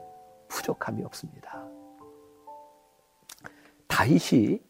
부족함이 0.49 1.05
없습니다. 1.05 1.69
다윗이 3.89 4.63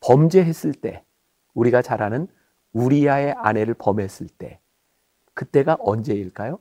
범죄했을 0.00 0.72
때 0.72 1.04
우리가 1.52 1.82
잘 1.82 2.02
아는 2.02 2.26
우리아의 2.72 3.32
아내를 3.36 3.74
범했을 3.74 4.28
때 4.28 4.60
그때가 5.34 5.76
언제일까요? 5.78 6.58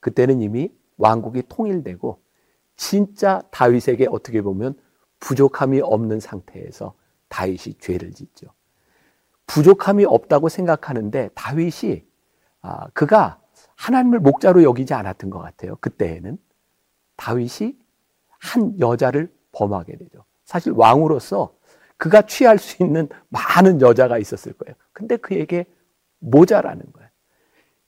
그때는 0.00 0.40
이미 0.40 0.72
왕국이 0.96 1.42
통일되고 1.48 2.22
진짜 2.76 3.42
다윗에게 3.50 4.06
어떻게 4.10 4.40
보면 4.40 4.74
부족함이 5.20 5.82
없는 5.82 6.20
상태에서 6.20 6.94
다윗이 7.28 7.74
죄를 7.78 8.12
짓죠. 8.12 8.46
부족함이 9.46 10.06
없다고 10.06 10.48
생각하는데 10.48 11.30
다윗이 11.34 12.02
아, 12.02 12.05
그가 12.94 13.40
하나님을 13.76 14.20
목자로 14.20 14.62
여기지 14.62 14.94
않았던 14.94 15.30
것 15.30 15.38
같아요. 15.38 15.76
그때에는 15.80 16.38
다윗이 17.16 17.76
한 18.38 18.78
여자를 18.80 19.32
범하게 19.52 19.96
되죠. 19.96 20.24
사실 20.44 20.72
왕으로서 20.72 21.54
그가 21.96 22.22
취할 22.22 22.58
수 22.58 22.82
있는 22.82 23.08
많은 23.28 23.80
여자가 23.80 24.18
있었을 24.18 24.52
거예요. 24.52 24.74
근데 24.92 25.16
그에게 25.16 25.66
모자라는 26.18 26.84
거예요. 26.92 27.08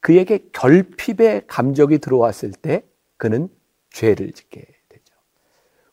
그에게 0.00 0.48
결핍의 0.52 1.46
감정이 1.46 1.98
들어왔을 1.98 2.52
때 2.52 2.84
그는 3.16 3.48
죄를 3.90 4.32
짓게 4.32 4.64
되죠. 4.88 5.14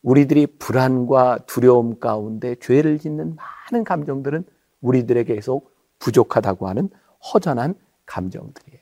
우리들이 0.01 0.47
불안과 0.47 1.39
두려움 1.45 1.99
가운데 1.99 2.55
죄를 2.55 2.99
짓는 2.99 3.35
많은 3.35 3.83
감정들은 3.83 4.45
우리들에게 4.81 5.33
계속 5.33 5.73
부족하다고 5.99 6.67
하는 6.67 6.89
허전한 7.33 7.75
감정들이에요. 8.05 8.74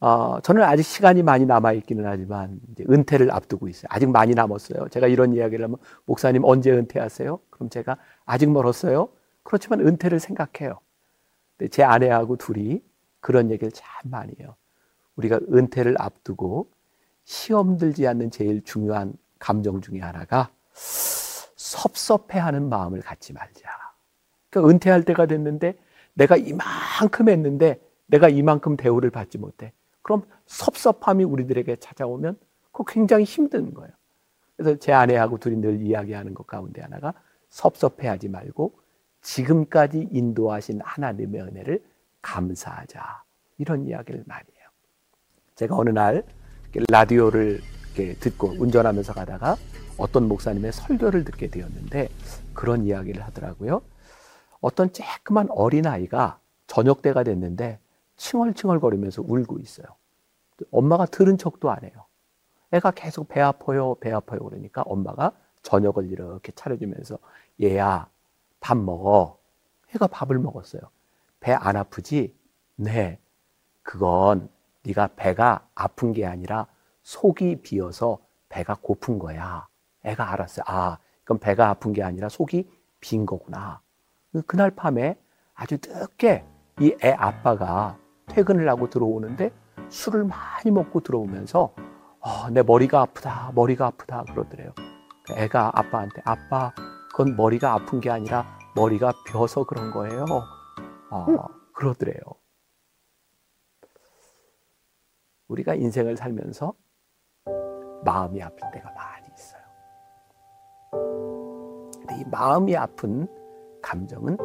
어, 0.00 0.40
저는 0.40 0.62
아직 0.62 0.84
시간이 0.84 1.22
많이 1.22 1.44
남아 1.44 1.72
있기는 1.72 2.06
하지만 2.06 2.60
이제 2.70 2.84
은퇴를 2.88 3.32
앞두고 3.32 3.68
있어요. 3.68 3.88
아직 3.90 4.08
많이 4.08 4.32
남았어요. 4.34 4.88
제가 4.88 5.08
이런 5.08 5.32
이야기를 5.32 5.64
하면 5.64 5.76
목사님 6.04 6.44
언제 6.44 6.70
은퇴하세요? 6.70 7.40
그럼 7.50 7.68
제가 7.68 7.96
아직 8.24 8.50
멀었어요. 8.50 9.08
그렇지만 9.42 9.80
은퇴를 9.80 10.20
생각해요. 10.20 10.78
제 11.70 11.82
아내하고 11.82 12.36
둘이 12.36 12.80
그런 13.20 13.50
얘기를 13.50 13.72
참 13.72 13.88
많이 14.04 14.32
해요. 14.38 14.54
우리가 15.16 15.40
은퇴를 15.52 15.96
앞두고 15.98 16.70
시험 17.24 17.76
들지 17.76 18.06
않는 18.06 18.30
제일 18.30 18.62
중요한 18.62 19.14
감정 19.40 19.80
중에 19.80 20.00
하나가 20.00 20.50
섭섭해하는 21.56 22.68
마음을 22.68 23.00
갖지 23.00 23.32
말자. 23.32 23.68
그러니까 24.50 24.70
은퇴할 24.70 25.02
때가 25.02 25.26
됐는데 25.26 25.76
내가 26.14 26.36
이만큼 26.36 27.28
했는데 27.28 27.80
내가 28.06 28.28
이만큼 28.28 28.76
대우를 28.76 29.10
받지 29.10 29.38
못해. 29.38 29.72
그럼 30.08 30.22
섭섭함이 30.46 31.22
우리들에게 31.24 31.76
찾아오면 31.76 32.38
그 32.72 32.82
굉장히 32.88 33.24
힘든 33.24 33.74
거예요. 33.74 33.92
그래서 34.56 34.78
제 34.78 34.90
아내하고 34.90 35.36
둘이 35.36 35.56
늘 35.56 35.82
이야기하는 35.82 36.32
것 36.32 36.46
가운데 36.46 36.80
하나가 36.80 37.12
섭섭해하지 37.50 38.30
말고 38.30 38.72
지금까지 39.20 40.08
인도하신 40.10 40.80
하나님의 40.82 41.42
은혜를 41.42 41.84
감사하자. 42.22 43.22
이런 43.58 43.84
이야기를 43.84 44.24
많이 44.26 44.46
해요. 44.58 44.68
제가 45.56 45.76
어느 45.76 45.90
날 45.90 46.24
라디오를 46.88 47.60
듣고 48.20 48.54
운전하면서 48.58 49.12
가다가 49.12 49.56
어떤 49.98 50.26
목사님의 50.26 50.72
설교를 50.72 51.24
듣게 51.24 51.48
되었는데 51.48 52.08
그런 52.54 52.86
이야기를 52.86 53.22
하더라고요. 53.24 53.82
어떤 54.62 54.88
쬐끄만 54.88 55.48
어린아이가 55.50 56.40
저녁 56.66 57.02
때가 57.02 57.24
됐는데 57.24 57.78
칭얼칭얼거리면서 58.16 59.22
울고 59.26 59.58
있어요. 59.58 59.97
엄마가 60.70 61.06
들은 61.06 61.38
척도 61.38 61.70
안 61.70 61.82
해요. 61.84 62.06
애가 62.72 62.92
계속 62.92 63.28
배 63.28 63.40
아파요, 63.40 63.94
배 63.96 64.12
아파요 64.12 64.40
그러니까 64.44 64.82
엄마가 64.82 65.32
저녁을 65.62 66.10
이렇게 66.10 66.52
차려주면서 66.52 67.18
얘야 67.62 68.08
밥 68.60 68.76
먹어. 68.78 69.38
해가 69.90 70.06
밥을 70.08 70.38
먹었어요. 70.38 70.82
배 71.40 71.52
안 71.52 71.76
아프지? 71.76 72.34
네. 72.76 73.18
그건 73.82 74.48
네가 74.84 75.10
배가 75.16 75.66
아픈 75.74 76.12
게 76.12 76.26
아니라 76.26 76.66
속이 77.02 77.62
비어서 77.62 78.18
배가 78.48 78.76
고픈 78.80 79.18
거야. 79.18 79.66
애가 80.04 80.32
알았어요. 80.32 80.64
아, 80.66 80.98
그럼 81.24 81.38
배가 81.38 81.68
아픈 81.70 81.92
게 81.92 82.02
아니라 82.02 82.28
속이 82.28 82.68
빈 83.00 83.26
거구나. 83.26 83.80
그날 84.46 84.70
밤에 84.70 85.18
아주 85.54 85.78
늦게 85.84 86.44
이 86.80 86.94
애 87.02 87.12
아빠가 87.12 87.98
퇴근을 88.26 88.68
하고 88.68 88.88
들어오는데 88.90 89.50
술을 89.88 90.24
많이 90.24 90.70
먹고 90.70 91.00
들어오면서 91.00 91.72
어, 92.20 92.50
내 92.50 92.62
머리가 92.62 93.00
아프다, 93.02 93.52
머리가 93.54 93.86
아프다 93.86 94.24
그러더래요. 94.24 94.72
애가 95.34 95.72
아빠한테 95.74 96.22
아빠, 96.24 96.72
그건 97.10 97.36
머리가 97.36 97.72
아픈 97.72 98.00
게 98.00 98.10
아니라 98.10 98.58
머리가 98.74 99.12
벼서 99.26 99.64
그런 99.64 99.90
거예요. 99.90 100.24
어, 101.10 101.46
그러더래요. 101.72 102.20
우리가 105.48 105.74
인생을 105.74 106.16
살면서 106.16 106.74
마음이 108.04 108.42
아플 108.42 108.58
때가 108.72 108.90
많이 108.92 109.26
있어요. 109.34 109.62
근데 111.98 112.20
이 112.20 112.24
마음이 112.24 112.76
아픈 112.76 113.26
감정은 113.82 114.36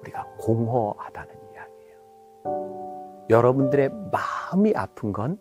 우리가 0.00 0.24
공허하다는 0.38 1.34
이야기예요. 1.52 2.87
여러분들의 3.30 3.90
마음이 4.12 4.72
아픈 4.74 5.12
건 5.12 5.38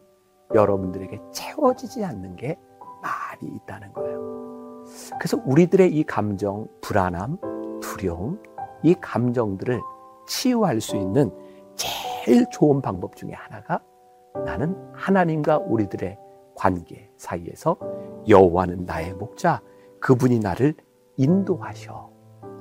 여러분들에게 0.53 1.19
채워지지 1.31 2.03
않는 2.03 2.35
게 2.35 2.57
많이 3.01 3.55
있다는 3.55 3.93
거예요. 3.93 4.85
그래서 5.19 5.41
우리들의 5.45 5.93
이 5.93 6.03
감정, 6.03 6.67
불안함, 6.81 7.37
두려움, 7.81 8.41
이 8.83 8.95
감정들을 8.95 9.81
치유할 10.27 10.81
수 10.81 10.95
있는 10.95 11.31
제일 11.75 12.45
좋은 12.51 12.81
방법 12.81 13.15
중에 13.15 13.31
하나가 13.31 13.81
나는 14.45 14.75
하나님과 14.93 15.57
우리들의 15.59 16.17
관계 16.55 17.09
사이에서 17.17 17.77
여호와는 18.27 18.85
나의 18.85 19.13
목자, 19.13 19.61
그분이 19.99 20.39
나를 20.39 20.75
인도하셔. 21.15 22.11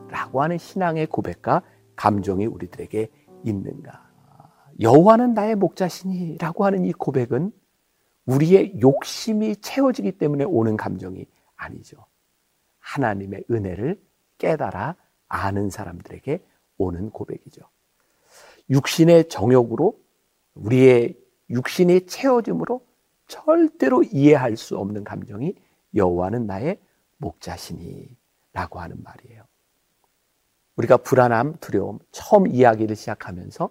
라고 0.08 0.42
하는 0.42 0.56
신앙의 0.56 1.06
고백과 1.06 1.62
감정이 1.96 2.46
우리들에게 2.46 3.08
있는가. 3.44 4.05
여호와는 4.80 5.34
나의 5.34 5.54
목자시니라고 5.56 6.64
하는 6.64 6.84
이 6.84 6.92
고백은 6.92 7.52
우리의 8.26 8.80
욕심이 8.80 9.56
채워지기 9.56 10.12
때문에 10.12 10.44
오는 10.44 10.76
감정이 10.76 11.26
아니죠. 11.54 12.04
하나님의 12.78 13.44
은혜를 13.50 14.00
깨달아 14.38 14.96
아는 15.28 15.70
사람들에게 15.70 16.44
오는 16.78 17.10
고백이죠. 17.10 17.62
육신의 18.70 19.28
정욕으로 19.28 19.98
우리의 20.54 21.16
육신이 21.50 22.06
채워짐으로 22.06 22.84
절대로 23.28 24.02
이해할 24.02 24.56
수 24.56 24.76
없는 24.76 25.04
감정이 25.04 25.54
여호와는 25.94 26.46
나의 26.46 26.80
목자시니라고 27.18 28.80
하는 28.80 29.02
말이에요. 29.02 29.44
우리가 30.76 30.98
불안함, 30.98 31.56
두려움 31.60 31.98
처음 32.10 32.46
이야기를 32.46 32.96
시작하면서 32.96 33.70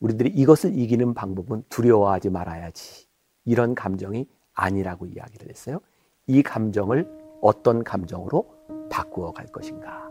우리들이 0.00 0.30
이것을 0.30 0.78
이기는 0.78 1.14
방법은 1.14 1.64
두려워하지 1.68 2.30
말아야지 2.30 3.06
이런 3.44 3.74
감정이 3.74 4.28
아니라고 4.52 5.06
이야기를 5.06 5.48
했어요. 5.48 5.80
이 6.26 6.42
감정을 6.42 7.08
어떤 7.40 7.82
감정으로 7.82 8.46
바꾸어 8.90 9.32
갈 9.32 9.46
것인가? 9.46 10.10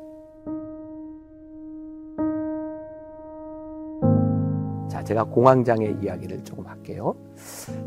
자, 4.89 5.03
제가 5.03 5.25
공황장애 5.25 5.97
이야기를 6.01 6.43
조금 6.43 6.65
할게요. 6.65 7.15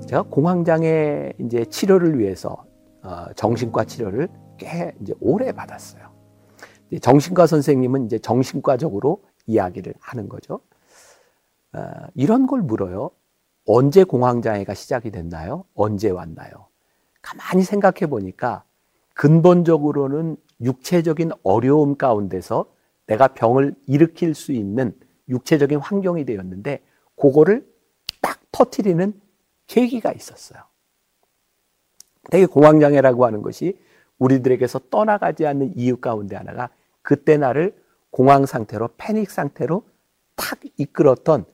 제가 0.07 0.23
공황장애 0.23 1.33
이제 1.41 1.65
치료를 1.65 2.19
위해서 2.19 2.65
어, 3.03 3.33
정신과 3.35 3.85
치료를 3.85 4.29
꽤 4.57 4.95
이제 5.01 5.13
오래 5.21 5.53
받았어요. 5.53 6.13
정신과 7.01 7.47
선생님은 7.47 8.07
이제 8.07 8.19
정신과적으로 8.19 9.23
이야기를 9.47 9.95
하는 9.99 10.29
거죠. 10.29 10.61
어, 11.75 12.07
이런 12.15 12.47
걸 12.47 12.63
물어요. 12.63 13.11
언제 13.67 14.05
공황장애가 14.05 14.75
시작이 14.75 15.11
됐나요? 15.11 15.65
언제 15.75 16.11
왔나요? 16.11 16.67
가만히 17.23 17.63
생각해 17.63 18.09
보니까 18.09 18.65
근본적으로는 19.15 20.37
육체적인 20.61 21.31
어려움 21.43 21.97
가운데서 21.97 22.67
내가 23.07 23.29
병을 23.29 23.75
일으킬 23.87 24.35
수 24.35 24.53
있는 24.53 24.93
육체적인 25.29 25.79
환경이 25.79 26.25
되었는데 26.25 26.83
그거를 27.17 27.67
딱 28.21 28.41
터트리는 28.51 29.21
계기가 29.67 30.13
있었어요. 30.13 30.63
되게 32.31 32.47
공황장애라고 32.47 33.25
하는 33.25 33.43
것이 33.43 33.79
우리들에게서 34.19 34.81
떠나가지 34.91 35.47
않는 35.47 35.77
이유 35.77 35.97
가운데 35.97 36.37
하나가 36.37 36.71
그때 37.03 37.37
나를 37.37 37.75
공황 38.11 38.47
상태로 38.47 38.91
패닉 38.97 39.31
상태로 39.31 39.85
탁 40.37 40.61
이끌었던 40.77 41.45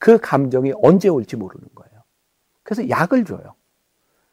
그 0.00 0.18
감정이 0.18 0.72
언제 0.82 1.08
올지 1.08 1.36
모르는 1.36 1.68
거예요. 1.74 2.02
그래서 2.64 2.88
약을 2.88 3.24
줘요. 3.26 3.54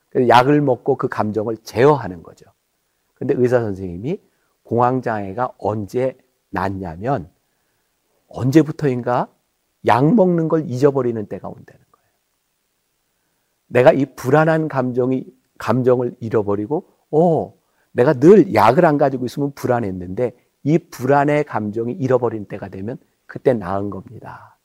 그래서 0.09 0.29
약을 0.29 0.61
먹고 0.61 0.95
그 0.95 1.09
감정을 1.09 1.57
제어하는 1.57 2.23
거죠. 2.23 2.45
근데 3.13 3.35
의사 3.37 3.59
선생님이 3.59 4.21
공황장애가 4.63 5.53
언제 5.57 6.17
났냐면 6.49 7.29
언제부터인가 8.29 9.27
약 9.85 10.15
먹는 10.15 10.47
걸 10.47 10.69
잊어버리는 10.69 11.23
때가 11.27 11.49
온다는 11.49 11.85
거예요. 11.91 12.09
내가 13.67 13.91
이 13.91 14.05
불안한 14.15 14.69
감정이 14.69 15.25
감정을 15.57 16.15
잃어버리고 16.21 16.89
오 17.11 17.57
내가 17.91 18.13
늘 18.13 18.53
약을 18.53 18.85
안 18.85 18.97
가지고 18.97 19.25
있으면 19.25 19.51
불안했는데 19.51 20.33
이 20.63 20.77
불안의 20.77 21.43
감정이 21.43 21.91
잃어버린 21.91 22.45
때가 22.45 22.69
되면 22.69 22.97
그때 23.25 23.53
나은 23.53 23.89
겁니다. 23.89 24.56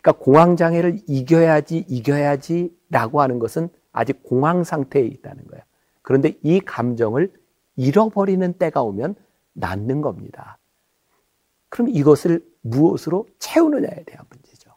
그러니까 0.00 0.12
공황 0.12 0.56
장애를 0.56 1.00
이겨야지 1.06 1.84
이겨야지라고 1.88 3.20
하는 3.20 3.38
것은 3.38 3.68
아직 3.92 4.22
공황 4.22 4.64
상태에 4.64 5.02
있다는 5.02 5.46
거예요. 5.46 5.64
그런데 6.02 6.38
이 6.42 6.60
감정을 6.60 7.32
잃어버리는 7.76 8.52
때가 8.54 8.82
오면 8.82 9.14
낫는 9.54 10.00
겁니다. 10.00 10.58
그럼 11.68 11.88
이것을 11.90 12.44
무엇으로 12.62 13.26
채우느냐에 13.38 14.04
대한 14.04 14.26
문제죠. 14.30 14.70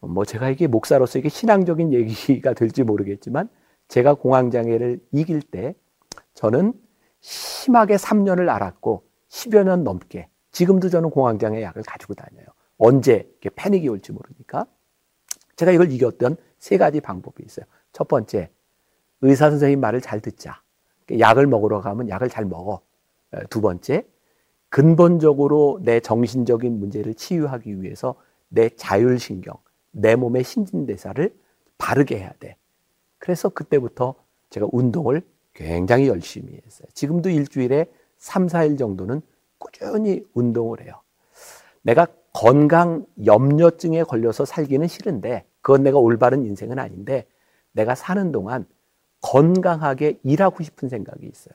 뭐 0.00 0.24
제가 0.24 0.48
이게 0.50 0.66
목사로서 0.66 1.18
이게 1.18 1.28
신앙적인 1.28 1.92
얘기가 1.92 2.52
될지 2.54 2.82
모르겠지만 2.82 3.48
제가 3.88 4.14
공황 4.14 4.50
장애를 4.50 5.00
이길 5.12 5.40
때 5.42 5.74
저는 6.34 6.72
심하게 7.20 7.96
3년을 7.96 8.48
앓았고 8.48 9.04
10여 9.28 9.64
년 9.64 9.84
넘게 9.84 10.28
지금도 10.52 10.88
저는 10.88 11.10
공황 11.10 11.38
장애 11.38 11.62
약을 11.62 11.82
가지고 11.82 12.14
다녀요. 12.14 12.46
언제 12.78 13.30
패닉이 13.54 13.88
올지 13.88 14.12
모르니까. 14.12 14.66
제가 15.56 15.72
이걸 15.72 15.92
이겼던 15.92 16.36
세 16.58 16.78
가지 16.78 17.00
방법이 17.00 17.42
있어요. 17.44 17.66
첫 17.92 18.08
번째, 18.08 18.50
의사 19.20 19.50
선생님 19.50 19.80
말을 19.80 20.00
잘 20.00 20.20
듣자. 20.20 20.62
약을 21.18 21.46
먹으러 21.46 21.80
가면 21.80 22.08
약을 22.08 22.28
잘 22.28 22.44
먹어. 22.44 22.80
두 23.50 23.60
번째, 23.60 24.06
근본적으로 24.68 25.80
내 25.82 26.00
정신적인 26.00 26.78
문제를 26.78 27.14
치유하기 27.14 27.82
위해서 27.82 28.14
내 28.48 28.68
자율신경, 28.68 29.54
내 29.90 30.14
몸의 30.14 30.44
신진대사를 30.44 31.34
바르게 31.78 32.18
해야 32.18 32.32
돼. 32.38 32.56
그래서 33.18 33.48
그때부터 33.48 34.14
제가 34.50 34.68
운동을 34.72 35.22
굉장히 35.54 36.06
열심히 36.08 36.60
했어요. 36.64 36.86
지금도 36.94 37.30
일주일에 37.30 37.86
3, 38.18 38.46
4일 38.46 38.78
정도는 38.78 39.22
꾸준히 39.58 40.24
운동을 40.34 40.82
해요. 40.82 41.00
내가 41.82 42.06
건강 42.40 43.04
염려증에 43.24 44.04
걸려서 44.04 44.44
살기는 44.44 44.86
싫은데 44.86 45.44
그건 45.60 45.82
내가 45.82 45.98
올바른 45.98 46.46
인생은 46.46 46.78
아닌데 46.78 47.26
내가 47.72 47.96
사는 47.96 48.30
동안 48.30 48.64
건강하게 49.22 50.20
일하고 50.22 50.62
싶은 50.62 50.88
생각이 50.88 51.26
있어요. 51.26 51.54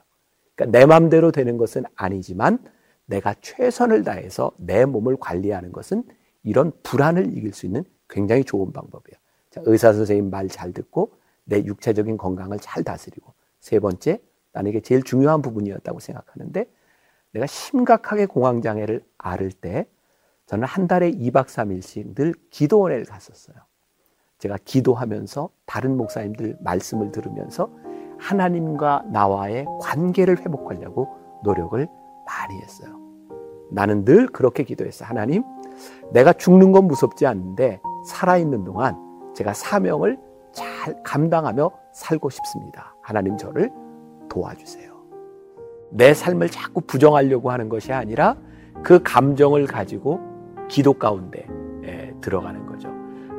그러니까 0.54 0.78
내 0.78 0.84
마음대로 0.84 1.32
되는 1.32 1.56
것은 1.56 1.84
아니지만 1.94 2.58
내가 3.06 3.34
최선을 3.40 4.04
다해서 4.04 4.52
내 4.58 4.84
몸을 4.84 5.16
관리하는 5.18 5.72
것은 5.72 6.04
이런 6.42 6.70
불안을 6.82 7.34
이길 7.34 7.54
수 7.54 7.64
있는 7.64 7.84
굉장히 8.10 8.44
좋은 8.44 8.70
방법이에요. 8.70 9.18
자, 9.52 9.62
의사 9.64 9.94
선생님 9.94 10.28
말 10.28 10.48
잘 10.48 10.72
듣고 10.72 11.14
내 11.44 11.64
육체적인 11.64 12.18
건강을 12.18 12.58
잘 12.60 12.84
다스리고 12.84 13.32
세 13.58 13.80
번째 13.80 14.20
나는 14.52 14.70
이게 14.70 14.80
제일 14.80 15.02
중요한 15.02 15.40
부분이었다고 15.40 15.98
생각하는데 15.98 16.66
내가 17.32 17.46
심각하게 17.46 18.26
공황장애를 18.26 19.02
앓을 19.16 19.50
때 19.50 19.86
저는 20.46 20.66
한 20.66 20.86
달에 20.86 21.10
2박 21.10 21.46
3일씩 21.46 22.14
늘 22.14 22.34
기도원에 22.50 23.02
갔었어요. 23.04 23.56
제가 24.38 24.58
기도하면서 24.64 25.48
다른 25.64 25.96
목사님들 25.96 26.58
말씀을 26.60 27.12
들으면서 27.12 27.70
하나님과 28.18 29.04
나와의 29.10 29.66
관계를 29.80 30.38
회복하려고 30.40 31.08
노력을 31.42 31.86
많이 32.26 32.60
했어요. 32.60 32.98
나는 33.70 34.04
늘 34.04 34.26
그렇게 34.26 34.62
기도했어요. 34.64 35.08
하나님, 35.08 35.42
내가 36.12 36.32
죽는 36.32 36.72
건 36.72 36.86
무섭지 36.86 37.26
않는데 37.26 37.80
살아있는 38.06 38.64
동안 38.64 38.96
제가 39.34 39.54
사명을 39.54 40.18
잘 40.52 41.02
감당하며 41.02 41.70
살고 41.92 42.30
싶습니다. 42.30 42.94
하나님 43.02 43.36
저를 43.36 43.72
도와주세요. 44.28 44.94
내 45.90 46.12
삶을 46.12 46.50
자꾸 46.50 46.80
부정하려고 46.82 47.50
하는 47.50 47.68
것이 47.68 47.92
아니라 47.92 48.36
그 48.82 49.02
감정을 49.02 49.66
가지고 49.66 50.33
기도 50.68 50.94
가운데 50.94 51.46
들어가는 52.20 52.66
거죠. 52.66 52.88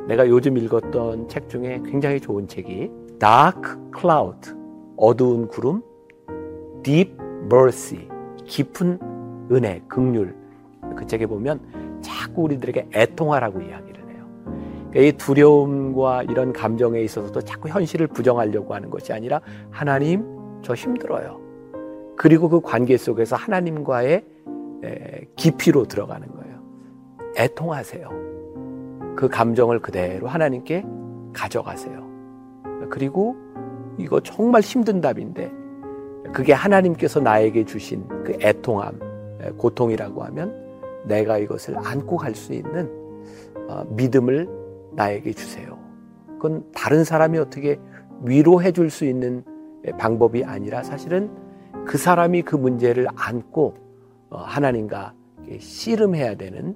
내가 0.06 0.28
요즘 0.28 0.56
읽었던 0.56 1.28
책 1.28 1.48
중에 1.48 1.80
굉장히 1.84 2.20
좋은 2.20 2.46
책이 2.46 2.90
Dark 3.18 3.62
Cloud, 3.98 4.54
어두운 4.96 5.48
구름, 5.48 5.82
Deep 6.82 7.12
Mercy, 7.52 8.08
깊은 8.44 8.98
은혜, 9.50 9.82
극률. 9.88 10.34
그 10.96 11.06
책에 11.06 11.26
보면 11.26 11.60
자꾸 12.00 12.42
우리들에게 12.42 12.90
애통하라고 12.94 13.60
이야기를 13.60 14.08
해요. 14.08 14.26
그러니까 14.90 15.00
이 15.00 15.12
두려움과 15.12 16.22
이런 16.22 16.52
감정에 16.52 17.00
있어서도 17.00 17.40
자꾸 17.42 17.68
현실을 17.68 18.06
부정하려고 18.06 18.74
하는 18.74 18.88
것이 18.90 19.12
아니라 19.12 19.40
하나님, 19.70 20.24
저 20.62 20.74
힘들어요. 20.74 21.40
그리고 22.16 22.48
그 22.48 22.60
관계 22.60 22.96
속에서 22.96 23.34
하나님과의 23.34 24.24
깊이로 25.34 25.86
들어가는 25.86 26.28
거예요. 26.28 26.45
애통하세요. 27.36 28.08
그 29.16 29.28
감정을 29.28 29.80
그대로 29.80 30.26
하나님께 30.26 30.84
가져가세요. 31.32 32.06
그리고 32.90 33.36
이거 33.98 34.20
정말 34.20 34.60
힘든 34.60 35.00
답인데 35.00 35.50
그게 36.32 36.52
하나님께서 36.52 37.20
나에게 37.20 37.64
주신 37.64 38.06
그 38.24 38.36
애통함, 38.40 38.98
고통이라고 39.56 40.22
하면 40.24 40.54
내가 41.04 41.38
이것을 41.38 41.76
안고 41.78 42.16
갈 42.16 42.34
수 42.34 42.52
있는 42.52 42.90
어, 43.68 43.84
믿음을 43.90 44.48
나에게 44.92 45.32
주세요. 45.32 45.78
그건 46.26 46.64
다른 46.74 47.04
사람이 47.04 47.38
어떻게 47.38 47.78
위로해 48.22 48.72
줄 48.72 48.90
수 48.90 49.04
있는 49.04 49.44
방법이 49.98 50.44
아니라 50.44 50.82
사실은 50.82 51.30
그 51.86 51.96
사람이 51.96 52.42
그 52.42 52.56
문제를 52.56 53.06
안고 53.14 53.74
어, 54.30 54.38
하나님과 54.38 55.14
씨름해야 55.58 56.34
되는 56.34 56.74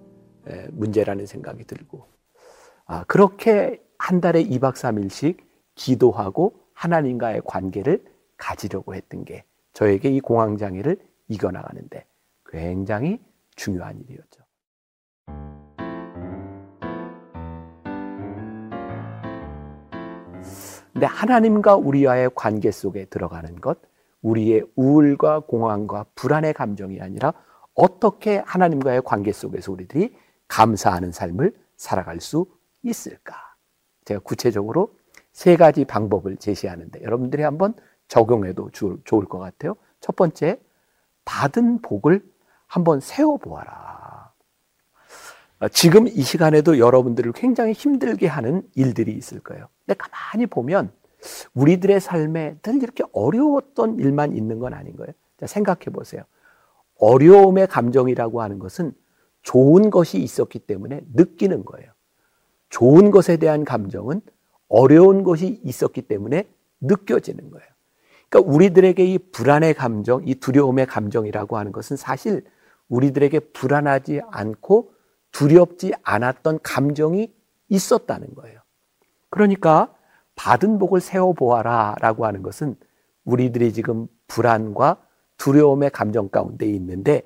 문제라는 0.73 1.27
생각이 1.27 1.65
들고 1.65 2.07
아, 2.87 3.05
그렇게 3.05 3.83
한 3.99 4.21
달에 4.21 4.43
2박 4.45 4.75
3일씩 4.75 5.39
기도하고 5.75 6.55
하나님과의 6.75 7.43
관계를 7.45 8.05
가지려고 8.37 8.95
했던 8.95 9.25
게 9.25 9.45
저에게 9.73 10.09
이 10.09 10.21
공황장애를 10.21 10.99
이겨나가는데 11.29 12.07
굉장히 12.47 13.21
중요한 13.55 14.01
일이었죠. 14.01 14.43
근데 20.93 21.07
하나님과 21.07 21.77
우리와의 21.77 22.31
관계 22.35 22.71
속에 22.71 23.05
들어가는 23.05 23.61
것, 23.61 23.79
우리의 24.23 24.65
우울과 24.77 25.41
공황과 25.41 26.07
불안의 26.15 26.55
감정이 26.55 27.01
아니라 27.01 27.33
어떻게 27.75 28.43
하나님과의 28.45 29.03
관계 29.05 29.33
속에서 29.33 29.73
우리들이 29.73 30.15
감사하는 30.51 31.13
삶을 31.13 31.55
살아갈 31.77 32.21
수 32.21 32.47
있을까? 32.83 33.37
제가 34.05 34.21
구체적으로 34.21 34.95
세 35.33 35.57
가지 35.57 35.85
방법을 35.85 36.37
제시하는데 36.37 37.03
여러분들이 37.03 37.43
한번 37.43 37.75
적용해도 38.09 38.71
좋을 38.73 39.25
것 39.27 39.39
같아요. 39.39 39.77
첫 40.01 40.17
번째, 40.17 40.61
받은 41.25 41.81
복을 41.83 42.23
한번 42.67 43.01
세워보아라. 43.01 44.33
어, 45.61 45.69
지금 45.69 46.09
이 46.09 46.23
시간에도 46.23 46.79
여러분들을 46.79 47.33
굉장히 47.33 47.73
힘들게 47.73 48.27
하는 48.27 48.69
일들이 48.75 49.13
있을 49.13 49.41
거예요. 49.41 49.69
근데 49.87 49.97
가만히 49.99 50.47
보면 50.47 50.91
우리들의 51.55 52.01
삶에 52.01 52.57
늘 52.63 52.83
이렇게 52.83 53.05
어려웠던 53.13 53.99
일만 53.99 54.35
있는 54.35 54.59
건 54.59 54.75
아닌 54.75 54.97
거예요. 54.97 55.13
자, 55.39 55.47
생각해 55.47 55.85
보세요. 55.93 56.25
어려움의 56.99 57.69
감정이라고 57.69 58.43
하는 58.43 58.59
것은 58.59 58.95
좋은 59.43 59.91
것이 59.91 60.19
있었기 60.19 60.61
때문에 60.61 61.03
느끼는 61.15 61.65
거예요. 61.65 61.93
좋은 62.69 63.11
것에 63.11 63.37
대한 63.37 63.65
감정은 63.65 64.21
어려운 64.69 65.25
것이 65.25 65.61
있었기 65.65 66.03
때문에 66.03 66.49
느껴지는 66.81 67.51
거예요. 67.51 67.67
그러니까 68.29 68.53
우리들에게 68.53 69.05
이 69.05 69.19
불안의 69.19 69.75
감정, 69.75 70.23
이 70.25 70.37
두려움의 70.37 70.87
감정이라고 70.87 71.59
하는 71.59 71.73
것은 71.73 71.97
사실 71.97 72.45
우리들에게 72.89 73.41
불안하지 73.41 74.23
않고 74.31 74.93
두렵지 75.33 75.93
않았던 76.03 76.61
감정이 76.63 77.33
있었다는 77.69 78.35
거예요. 78.35 78.61
그러니까 79.31 79.93
받은 80.37 80.79
복을 80.79 81.01
세워보아라 81.01 81.97
라고 82.01 82.27
하는 82.27 82.43
것은 82.43 82.77
우리들이 83.25 83.73
지금 83.73 84.07
불안과 84.27 84.97
두려움의 85.37 85.91
감정 85.91 86.29
가운데 86.29 86.67
있는데 86.67 87.23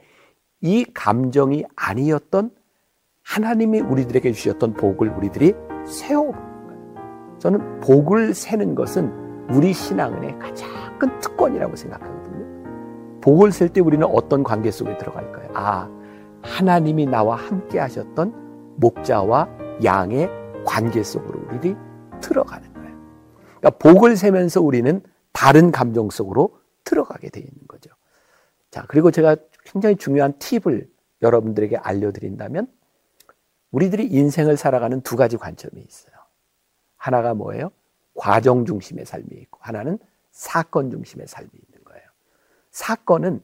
이 0.64 0.86
감정이 0.94 1.62
아니었던 1.76 2.50
하나님이 3.22 3.80
우리들에게 3.80 4.32
주셨던 4.32 4.72
복을 4.72 5.10
우리들이 5.10 5.52
세워보는 5.86 6.66
거예요. 6.66 7.38
저는 7.38 7.80
복을 7.80 8.32
세는 8.32 8.74
것은 8.74 9.12
우리 9.52 9.74
신앙은의 9.74 10.38
가장 10.38 10.66
큰 10.98 11.20
특권이라고 11.20 11.76
생각하거든요. 11.76 13.20
복을 13.20 13.52
셀 13.52 13.68
때 13.68 13.82
우리는 13.82 14.06
어떤 14.06 14.42
관계 14.42 14.70
속에 14.70 14.96
들어갈까요? 14.96 15.50
아, 15.52 15.90
하나님이 16.42 17.06
나와 17.06 17.36
함께 17.36 17.78
하셨던 17.78 18.76
목자와 18.78 19.46
양의 19.84 20.30
관계 20.64 21.02
속으로 21.02 21.40
우리들이 21.46 21.76
들어가는 22.22 22.72
거예요. 22.72 22.96
그러니까 23.58 23.70
복을 23.78 24.16
세면서 24.16 24.62
우리는 24.62 25.02
다른 25.34 25.70
감정 25.70 26.08
속으로 26.08 26.56
들어가게 26.84 27.28
되어 27.28 27.42
있는 27.42 27.66
거죠. 27.68 27.90
자, 28.70 28.86
그리고 28.88 29.10
제가 29.10 29.36
굉장히 29.74 29.96
중요한 29.96 30.38
팁을 30.38 30.88
여러분들에게 31.20 31.76
알려드린다면 31.76 32.68
우리들이 33.72 34.06
인생을 34.06 34.56
살아가는 34.56 35.00
두 35.00 35.16
가지 35.16 35.36
관점이 35.36 35.82
있어요. 35.82 36.14
하나가 36.96 37.34
뭐예요? 37.34 37.72
과정 38.14 38.64
중심의 38.64 39.04
삶이 39.04 39.26
있고 39.32 39.58
하나는 39.60 39.98
사건 40.30 40.92
중심의 40.92 41.26
삶이 41.26 41.50
있는 41.52 41.84
거예요. 41.84 42.04
사건은 42.70 43.42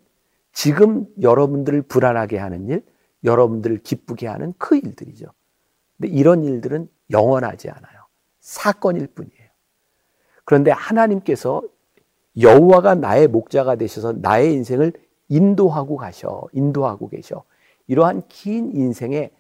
지금 0.53 1.07
여러분들을 1.21 1.83
불안하게 1.83 2.39
하는 2.39 2.69
일, 2.69 2.85
여러분들을 3.25 3.79
기쁘게 3.83 4.29
하는 4.29 4.55
그 4.57 4.77
일들이죠. 4.77 5.27
근데 5.99 6.13
이런 6.13 6.45
일들은 6.45 6.89
영원하지 7.11 7.71
않아요. 7.71 8.07
사건일 8.39 9.09
뿐이에요. 9.09 9.51
그런데 10.45 10.71
하나님께서 10.71 11.63
여호와가 12.41 12.95
나의 12.95 13.27
목자가 13.27 13.75
되셔서 13.75 14.13
나의 14.13 14.53
인생을 14.55 14.93
인도하고 15.31 15.97
가셔, 15.97 16.43
인도하고 16.53 17.09
계셔. 17.09 17.45
이러한 17.87 18.23
긴 18.29 18.77
인생의 18.77 19.31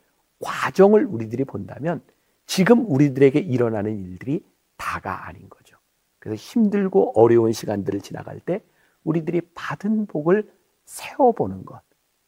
과정을 0.40 1.04
우리들이 1.04 1.44
본다면 1.44 2.02
지금 2.46 2.90
우리들에게 2.90 3.38
일어나는 3.38 3.98
일들이 3.98 4.42
다가 4.78 5.28
아닌 5.28 5.48
거죠. 5.50 5.76
그래서 6.18 6.36
힘들고 6.36 7.12
어려운 7.20 7.52
시간들을 7.52 8.00
지나갈 8.00 8.40
때 8.40 8.62
우리들이 9.04 9.42
받은 9.54 10.06
복을 10.06 10.50
세워보는 10.86 11.64
것 11.66 11.82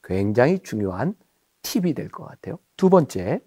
굉장히 0.04 0.58
중요한 0.60 1.14
팁이 1.62 1.94
될 1.94 2.08
것 2.10 2.24
같아요. 2.24 2.58
두 2.76 2.90
번째, 2.90 3.40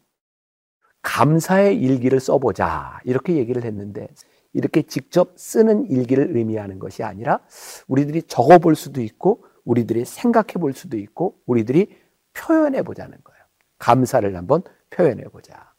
감사의 1.01 1.77
일기를 1.77 2.19
써보자. 2.19 2.99
이렇게 3.03 3.35
얘기를 3.35 3.63
했는데, 3.63 4.07
이렇게 4.53 4.81
직접 4.81 5.33
쓰는 5.37 5.89
일기를 5.91 6.35
의미하는 6.35 6.79
것이 6.79 7.03
아니라 7.03 7.41
우리들이 7.87 8.23
적어볼 8.23 8.75
수도 8.75 9.01
있고, 9.01 9.43
우리들이 9.65 10.05
생각해 10.05 10.53
볼 10.53 10.73
수도 10.73 10.97
있고, 10.97 11.39
우리들이 11.45 11.95
표현해 12.33 12.83
보자는 12.83 13.17
거예요. 13.23 13.43
감사를 13.79 14.35
한번 14.35 14.63
표현해 14.89 15.23
보자. 15.25 15.73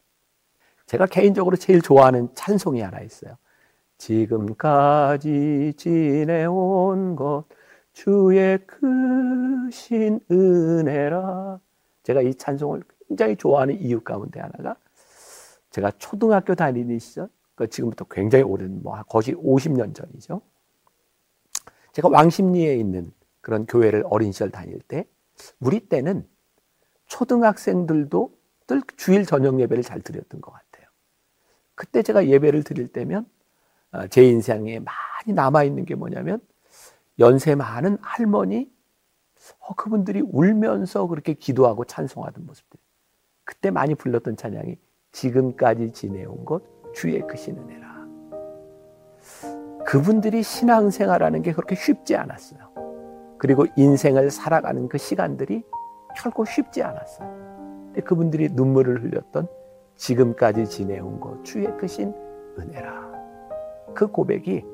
제가 0.87 1.07
개인적으로 1.07 1.57
제일 1.57 1.81
좋아하는 1.81 2.29
찬송이 2.35 2.81
하나 2.81 3.01
있어요. 3.01 3.37
지금까지 3.99 5.75
지내온 5.77 7.17
것 7.17 7.45
주의 7.93 8.59
크신 8.67 10.21
은혜라. 10.31 11.59
제가 12.03 12.21
이 12.21 12.35
찬송을 12.35 12.83
굉장히 13.09 13.37
좋아하는 13.37 13.81
이유 13.81 14.01
가운데 14.01 14.39
하나가 14.41 14.77
제가 15.71 15.91
초등학교 15.99 16.55
다니는 16.55 16.99
시절, 16.99 17.29
그 17.55 17.69
지금부터 17.69 18.05
굉장히 18.11 18.45
오랜, 18.45 18.83
뭐, 18.83 19.03
거의 19.09 19.35
50년 19.35 19.95
전이죠. 19.95 20.41
제가 21.93 22.09
왕십리에 22.09 22.77
있는 22.77 23.13
그런 23.47 23.65
교회를 23.65 24.03
어린 24.11 24.33
시절 24.33 24.51
다닐 24.51 24.81
때, 24.81 25.07
우리 25.61 25.79
때는 25.79 26.27
초등학생들도 27.07 28.37
늘 28.67 28.83
주일 28.97 29.25
저녁 29.25 29.61
예배를 29.61 29.85
잘 29.85 30.01
드렸던 30.01 30.41
것 30.41 30.51
같아요. 30.51 30.89
그때 31.77 32.03
제가 32.03 32.27
예배를 32.27 32.65
드릴 32.65 32.89
때면 32.89 33.25
어, 33.93 34.09
제 34.09 34.25
인생에 34.25 34.81
많이 34.81 35.33
남아있는 35.33 35.85
게 35.85 35.95
뭐냐면 35.95 36.41
연세 37.21 37.55
많은 37.55 37.99
할머니, 38.03 38.69
어, 39.61 39.77
그분들이 39.77 40.23
울면서 40.23 41.07
그렇게 41.07 41.33
기도하고 41.33 41.85
찬송하던 41.85 42.47
모습들. 42.47 42.81
그때 43.45 43.71
많이 43.71 43.95
불렀던 43.95 44.37
찬양이 44.37 44.77
지금까지 45.13 45.93
지내온 45.93 46.45
것 46.45 46.65
주의 46.97 47.25
크신 47.25 47.57
은혜라. 47.59 48.07
그분들이 49.87 50.43
신앙생활하는 50.43 51.43
게 51.43 51.53
그렇게 51.53 51.77
쉽지 51.77 52.17
않았어요. 52.17 52.66
그리고 53.39 53.67
인생을 53.77 54.31
살아가는 54.31 54.89
그 54.89 54.99
시간들이 54.99 55.63
결코 56.17 56.45
쉽지 56.45 56.83
않았어요. 56.83 57.29
근데 57.87 58.01
그분들이 58.01 58.49
눈물을 58.53 59.03
흘렸던 59.05 59.49
지금까지 59.97 60.67
지내온 60.67 61.21
것 61.21 61.45
주의 61.45 61.67
크신 61.77 62.15
은혜라. 62.59 63.07
그 63.95 64.07
고백이 64.07 64.65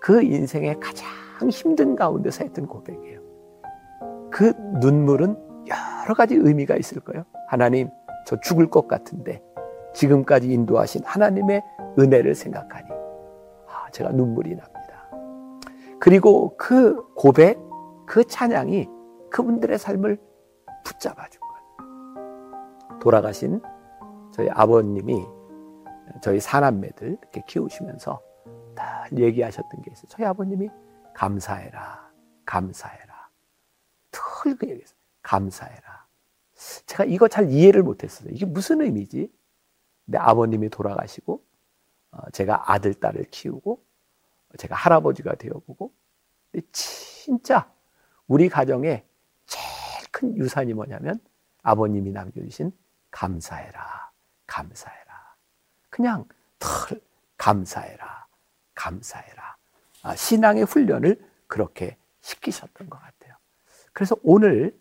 그 0.00 0.22
인생의 0.22 0.78
가장 0.80 1.08
힘든 1.50 1.96
가운데서 1.96 2.44
했던 2.44 2.66
고백이에요. 2.66 3.20
그 4.30 4.52
눈물은 4.80 5.36
여러 5.68 6.14
가지 6.14 6.34
의미가 6.34 6.76
있을 6.76 7.00
거예요. 7.00 7.24
하나님, 7.48 7.88
저 8.26 8.38
죽을 8.40 8.68
것 8.68 8.88
같은데 8.88 9.42
지금까지 9.94 10.52
인도하신 10.52 11.02
하나님의 11.04 11.62
은혜를 11.98 12.34
생각하니 12.34 12.88
아, 13.68 13.90
제가 13.92 14.10
눈물이 14.10 14.50
납니다. 14.50 14.82
그리고 16.00 16.54
그 16.56 17.02
고백, 17.14 17.58
그 18.14 18.24
찬양이 18.24 18.88
그분들의 19.28 19.76
삶을 19.76 20.22
붙잡아 20.84 21.28
준 21.30 21.40
거예요. 21.40 23.00
돌아가신 23.00 23.60
저희 24.32 24.48
아버님이 24.50 25.26
저희 26.22 26.38
사남매들 26.38 27.18
이렇게 27.20 27.42
키우시면서 27.48 28.22
다 28.76 29.08
얘기하셨던 29.16 29.82
게 29.82 29.90
있어요. 29.90 30.06
저희 30.10 30.24
아버님이 30.26 30.70
감사해라, 31.12 32.12
감사해라. 32.44 33.30
털그 34.12 34.68
얘기했어요. 34.68 34.96
감사해라. 35.22 36.06
제가 36.86 37.06
이거 37.06 37.26
잘 37.26 37.50
이해를 37.50 37.82
못했어요. 37.82 38.28
이게 38.30 38.46
무슨 38.46 38.80
의미지? 38.80 39.28
근데 40.04 40.18
아버님이 40.18 40.68
돌아가시고 40.68 41.42
어, 42.12 42.30
제가 42.30 42.70
아들, 42.70 42.94
딸을 42.94 43.24
키우고 43.32 43.84
제가 44.56 44.76
할아버지가 44.76 45.34
되어보고 45.34 45.92
진짜 46.70 47.73
우리 48.26 48.48
가정에 48.48 49.04
제일 49.46 50.10
큰 50.10 50.36
유산이 50.36 50.74
뭐냐면 50.74 51.20
아버님이 51.62 52.12
남겨주신 52.12 52.72
감사해라, 53.10 54.10
감사해라. 54.46 55.34
그냥 55.90 56.24
털 56.58 57.00
감사해라, 57.36 58.26
감사해라. 58.74 59.56
아, 60.02 60.16
신앙의 60.16 60.64
훈련을 60.64 61.18
그렇게 61.46 61.96
시키셨던 62.20 62.90
것 62.90 62.98
같아요. 63.00 63.34
그래서 63.92 64.16
오늘 64.22 64.76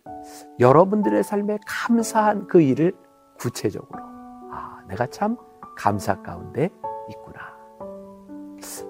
여러분들의 0.60 1.24
삶에 1.24 1.60
감사한 1.68 2.48
그 2.48 2.62
일을 2.62 2.96
구체적으로 3.38 4.04
아, 4.52 4.84
내가 4.88 5.06
참 5.08 5.38
감사 5.76 6.22
가운데 6.22 6.70
있구나. 7.10 7.54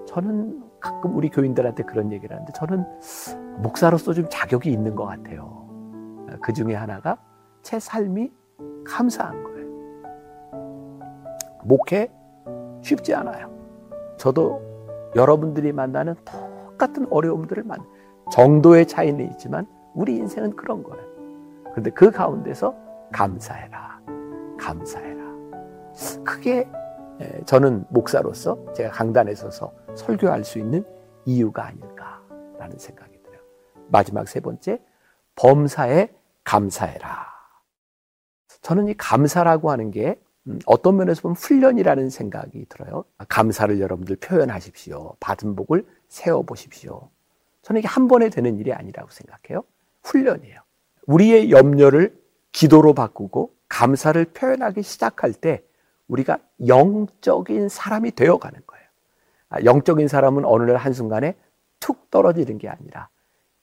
저는 0.06 0.62
가끔 0.84 1.16
우리 1.16 1.30
교인들한테 1.30 1.82
그런 1.84 2.12
얘기를 2.12 2.36
하는데 2.36 2.52
저는 2.52 2.84
목사로서 3.62 4.12
좀 4.12 4.26
자격이 4.28 4.70
있는 4.70 4.94
것 4.94 5.06
같아요. 5.06 5.66
그 6.42 6.52
중에 6.52 6.74
하나가 6.74 7.16
제 7.62 7.80
삶이 7.80 8.30
감사한 8.84 9.44
거예요. 9.44 9.64
목회 11.62 12.12
쉽지 12.82 13.14
않아요. 13.14 13.50
저도 14.18 14.60
여러분들이 15.16 15.72
만나는 15.72 16.16
똑같은 16.26 17.06
어려움들을 17.10 17.62
만 17.62 17.78
정도의 18.30 18.86
차이는 18.86 19.24
있지만 19.32 19.66
우리 19.94 20.16
인생은 20.16 20.54
그런 20.54 20.82
거예요. 20.82 21.02
그런데 21.70 21.90
그 21.92 22.10
가운데서 22.10 22.74
감사해라. 23.10 24.00
감사해라. 24.58 25.24
그게 26.24 26.68
저는 27.46 27.84
목사로서 27.90 28.72
제가 28.74 28.90
강단에 28.90 29.34
서서 29.34 29.72
설교할 29.94 30.44
수 30.44 30.58
있는 30.58 30.84
이유가 31.24 31.66
아닐까라는 31.66 32.78
생각이 32.78 33.22
들어요. 33.22 33.40
마지막 33.88 34.28
세 34.28 34.40
번째, 34.40 34.80
범사에 35.36 36.08
감사해라. 36.44 37.32
저는 38.62 38.88
이 38.88 38.94
감사라고 38.94 39.70
하는 39.70 39.90
게 39.90 40.18
음, 40.46 40.58
어떤 40.66 40.96
면에서 40.96 41.22
보면 41.22 41.36
훈련이라는 41.36 42.10
생각이 42.10 42.66
들어요. 42.68 43.04
감사를 43.28 43.80
여러분들 43.80 44.16
표현하십시오. 44.16 45.16
받은 45.20 45.56
복을 45.56 45.86
세워보십시오. 46.08 47.08
저는 47.62 47.78
이게 47.78 47.88
한 47.88 48.08
번에 48.08 48.28
되는 48.28 48.58
일이 48.58 48.72
아니라고 48.72 49.08
생각해요. 49.10 49.64
훈련이에요. 50.02 50.60
우리의 51.06 51.50
염려를 51.50 52.18
기도로 52.52 52.94
바꾸고 52.94 53.54
감사를 53.68 54.22
표현하기 54.26 54.82
시작할 54.82 55.32
때 55.32 55.62
우리가 56.08 56.38
영적인 56.66 57.68
사람이 57.68 58.12
되어가는 58.12 58.60
거예요. 58.66 58.84
아, 59.48 59.62
영적인 59.64 60.08
사람은 60.08 60.44
어느 60.44 60.64
날 60.64 60.76
한순간에 60.76 61.36
툭 61.80 62.10
떨어지는 62.10 62.58
게 62.58 62.68
아니라 62.68 63.08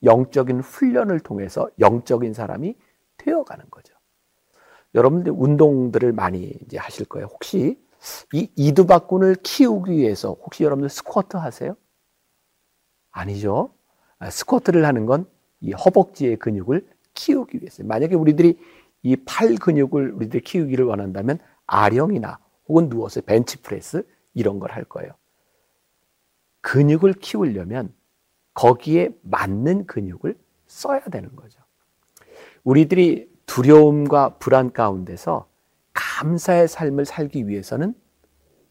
영적인 0.04 0.60
훈련을 0.60 1.20
통해서 1.20 1.68
영적인 1.78 2.34
사람이 2.34 2.76
되어가는 3.18 3.64
거죠. 3.70 3.94
여러분들 4.94 5.32
운동들을 5.36 6.12
많이 6.12 6.54
이제 6.64 6.78
하실 6.78 7.06
거예요. 7.06 7.28
혹시 7.28 7.80
이 8.32 8.50
이두박근을 8.56 9.36
키우기 9.42 9.92
위해서 9.92 10.36
혹시 10.42 10.64
여러분들 10.64 10.88
스쿼트 10.90 11.36
하세요? 11.36 11.76
아니죠. 13.10 13.72
아, 14.18 14.30
스쿼트를 14.30 14.84
하는 14.84 15.06
건 15.06 15.26
이 15.62 15.72
허벅지의 15.72 16.36
근육을 16.38 16.86
키우기 17.14 17.58
위해서. 17.58 17.84
만약에 17.84 18.14
우리들이 18.16 18.58
이 19.04 19.16
팔 19.24 19.54
근육을 19.56 20.12
우리들이 20.12 20.42
키우기를 20.42 20.84
원한다면 20.84 21.38
아령이나 21.66 22.38
혹은 22.68 22.88
누워서 22.88 23.20
벤치프레스 23.20 24.06
이런 24.34 24.58
걸 24.58 24.70
할 24.72 24.84
거예요. 24.84 25.12
근육을 26.60 27.14
키우려면 27.14 27.92
거기에 28.54 29.10
맞는 29.22 29.86
근육을 29.86 30.38
써야 30.66 31.00
되는 31.00 31.34
거죠. 31.34 31.60
우리들이 32.64 33.30
두려움과 33.46 34.38
불안 34.38 34.72
가운데서 34.72 35.48
감사의 35.92 36.68
삶을 36.68 37.04
살기 37.04 37.48
위해서는 37.48 37.94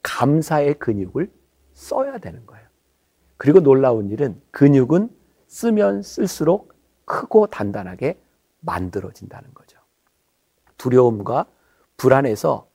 감사의 0.02 0.80
근육을 0.80 1.32
써야 1.74 2.18
되는 2.18 2.46
거예요. 2.46 2.66
그리고 3.38 3.60
놀라운 3.60 4.10
일은 4.10 4.42
근육은 4.52 5.10
쓰면 5.48 6.02
쓸수록 6.04 6.74
크고 7.06 7.48
단단하게 7.48 8.20
만들어진다는 8.62 9.54
거죠. 9.54 9.80
두려움과 10.78 11.46
불안에서 11.98 12.71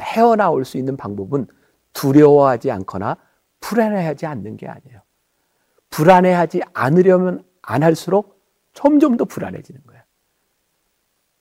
헤어나올 0.00 0.64
수 0.64 0.78
있는 0.78 0.96
방법은 0.96 1.46
두려워하지 1.92 2.70
않거나 2.70 3.16
불안해하지 3.60 4.26
않는 4.26 4.56
게 4.56 4.68
아니에요. 4.68 5.00
불안해하지 5.90 6.62
않으려면 6.72 7.44
안 7.62 7.82
할수록 7.82 8.40
점점 8.72 9.16
더 9.16 9.24
불안해지는 9.24 9.82
거예요. 9.86 10.02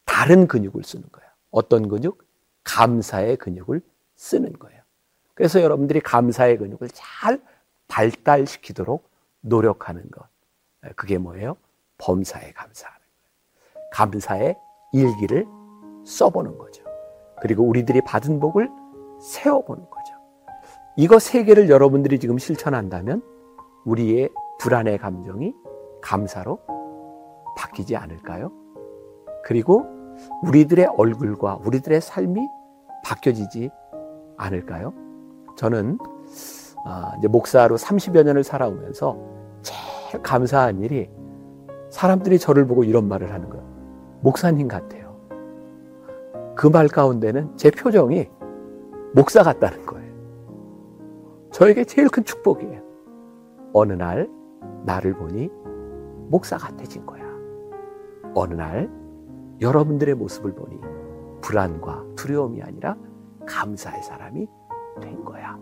다른 0.05 0.47
근육을 0.47 0.83
쓰는 0.83 1.05
거예요. 1.11 1.29
어떤 1.51 1.87
근육? 1.87 2.27
감사의 2.63 3.37
근육을 3.37 3.81
쓰는 4.15 4.53
거예요. 4.53 4.81
그래서 5.33 5.61
여러분들이 5.61 6.01
감사의 6.01 6.57
근육을 6.57 6.89
잘 6.93 7.41
발달시키도록 7.87 9.09
노력하는 9.41 10.09
것. 10.11 10.27
그게 10.95 11.17
뭐예요? 11.17 11.55
범사에 11.97 12.51
감사하는 12.51 12.99
거예요. 12.99 13.89
감사의 13.91 14.57
일기를 14.93 15.45
써보는 16.05 16.57
거죠. 16.57 16.83
그리고 17.41 17.63
우리들이 17.63 18.01
받은 18.01 18.39
복을 18.39 18.69
세워보는 19.19 19.83
거죠. 19.83 20.13
이거 20.95 21.19
세 21.19 21.43
개를 21.43 21.69
여러분들이 21.69 22.19
지금 22.19 22.37
실천한다면 22.37 23.21
우리의 23.85 24.29
불안의 24.59 24.97
감정이 24.97 25.53
감사로 26.01 26.59
바뀌지 27.57 27.95
않을까요? 27.95 28.51
그리고 29.43 29.85
우리들의 30.43 30.85
얼굴과 30.97 31.59
우리들의 31.65 32.01
삶이 32.01 32.47
바뀌어지지 33.03 33.69
않을까요? 34.37 34.93
저는 35.55 35.97
아, 36.85 37.13
이제 37.17 37.27
목사로 37.27 37.77
30여 37.77 38.23
년을 38.23 38.43
살아오면서 38.43 39.17
제일 39.61 40.21
감사한 40.23 40.81
일이 40.81 41.09
사람들이 41.89 42.39
저를 42.39 42.67
보고 42.67 42.83
이런 42.83 43.07
말을 43.07 43.33
하는 43.33 43.49
거예요. 43.49 43.65
목사님 44.21 44.67
같아요. 44.67 45.08
그 46.59 46.67
말 46.67 46.89
가운데는 46.89 47.55
제 47.55 47.71
표정이 47.71 48.29
목사 49.15 49.43
같다는 49.43 49.85
거예요. 49.85 50.13
저에게 51.53 51.85
제일 51.85 52.09
큰 52.09 52.25
축복이에요. 52.25 52.81
어느 53.71 53.93
날 53.93 54.29
나를 54.85 55.13
보니 55.13 55.49
목사 56.27 56.57
같아진 56.57 57.05
거야. 57.05 57.23
어느 58.35 58.55
날 58.55 58.89
여러분들의 59.61 60.15
모습을 60.15 60.53
보니 60.53 60.81
불안과 61.39 62.03
두려움이 62.17 62.61
아니라 62.61 62.97
감사의 63.47 64.03
사람이 64.03 64.45
된 65.01 65.23
거야. 65.23 65.57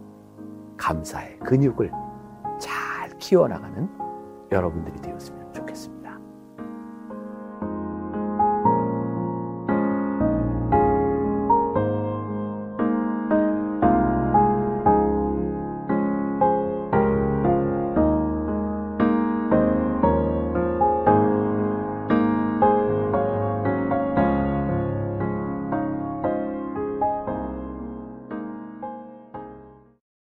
감사의 0.77 1.37
근육을 1.41 1.91
키워나가는 3.19 3.87
여러분들이 4.51 4.99
되었으면 4.99 5.46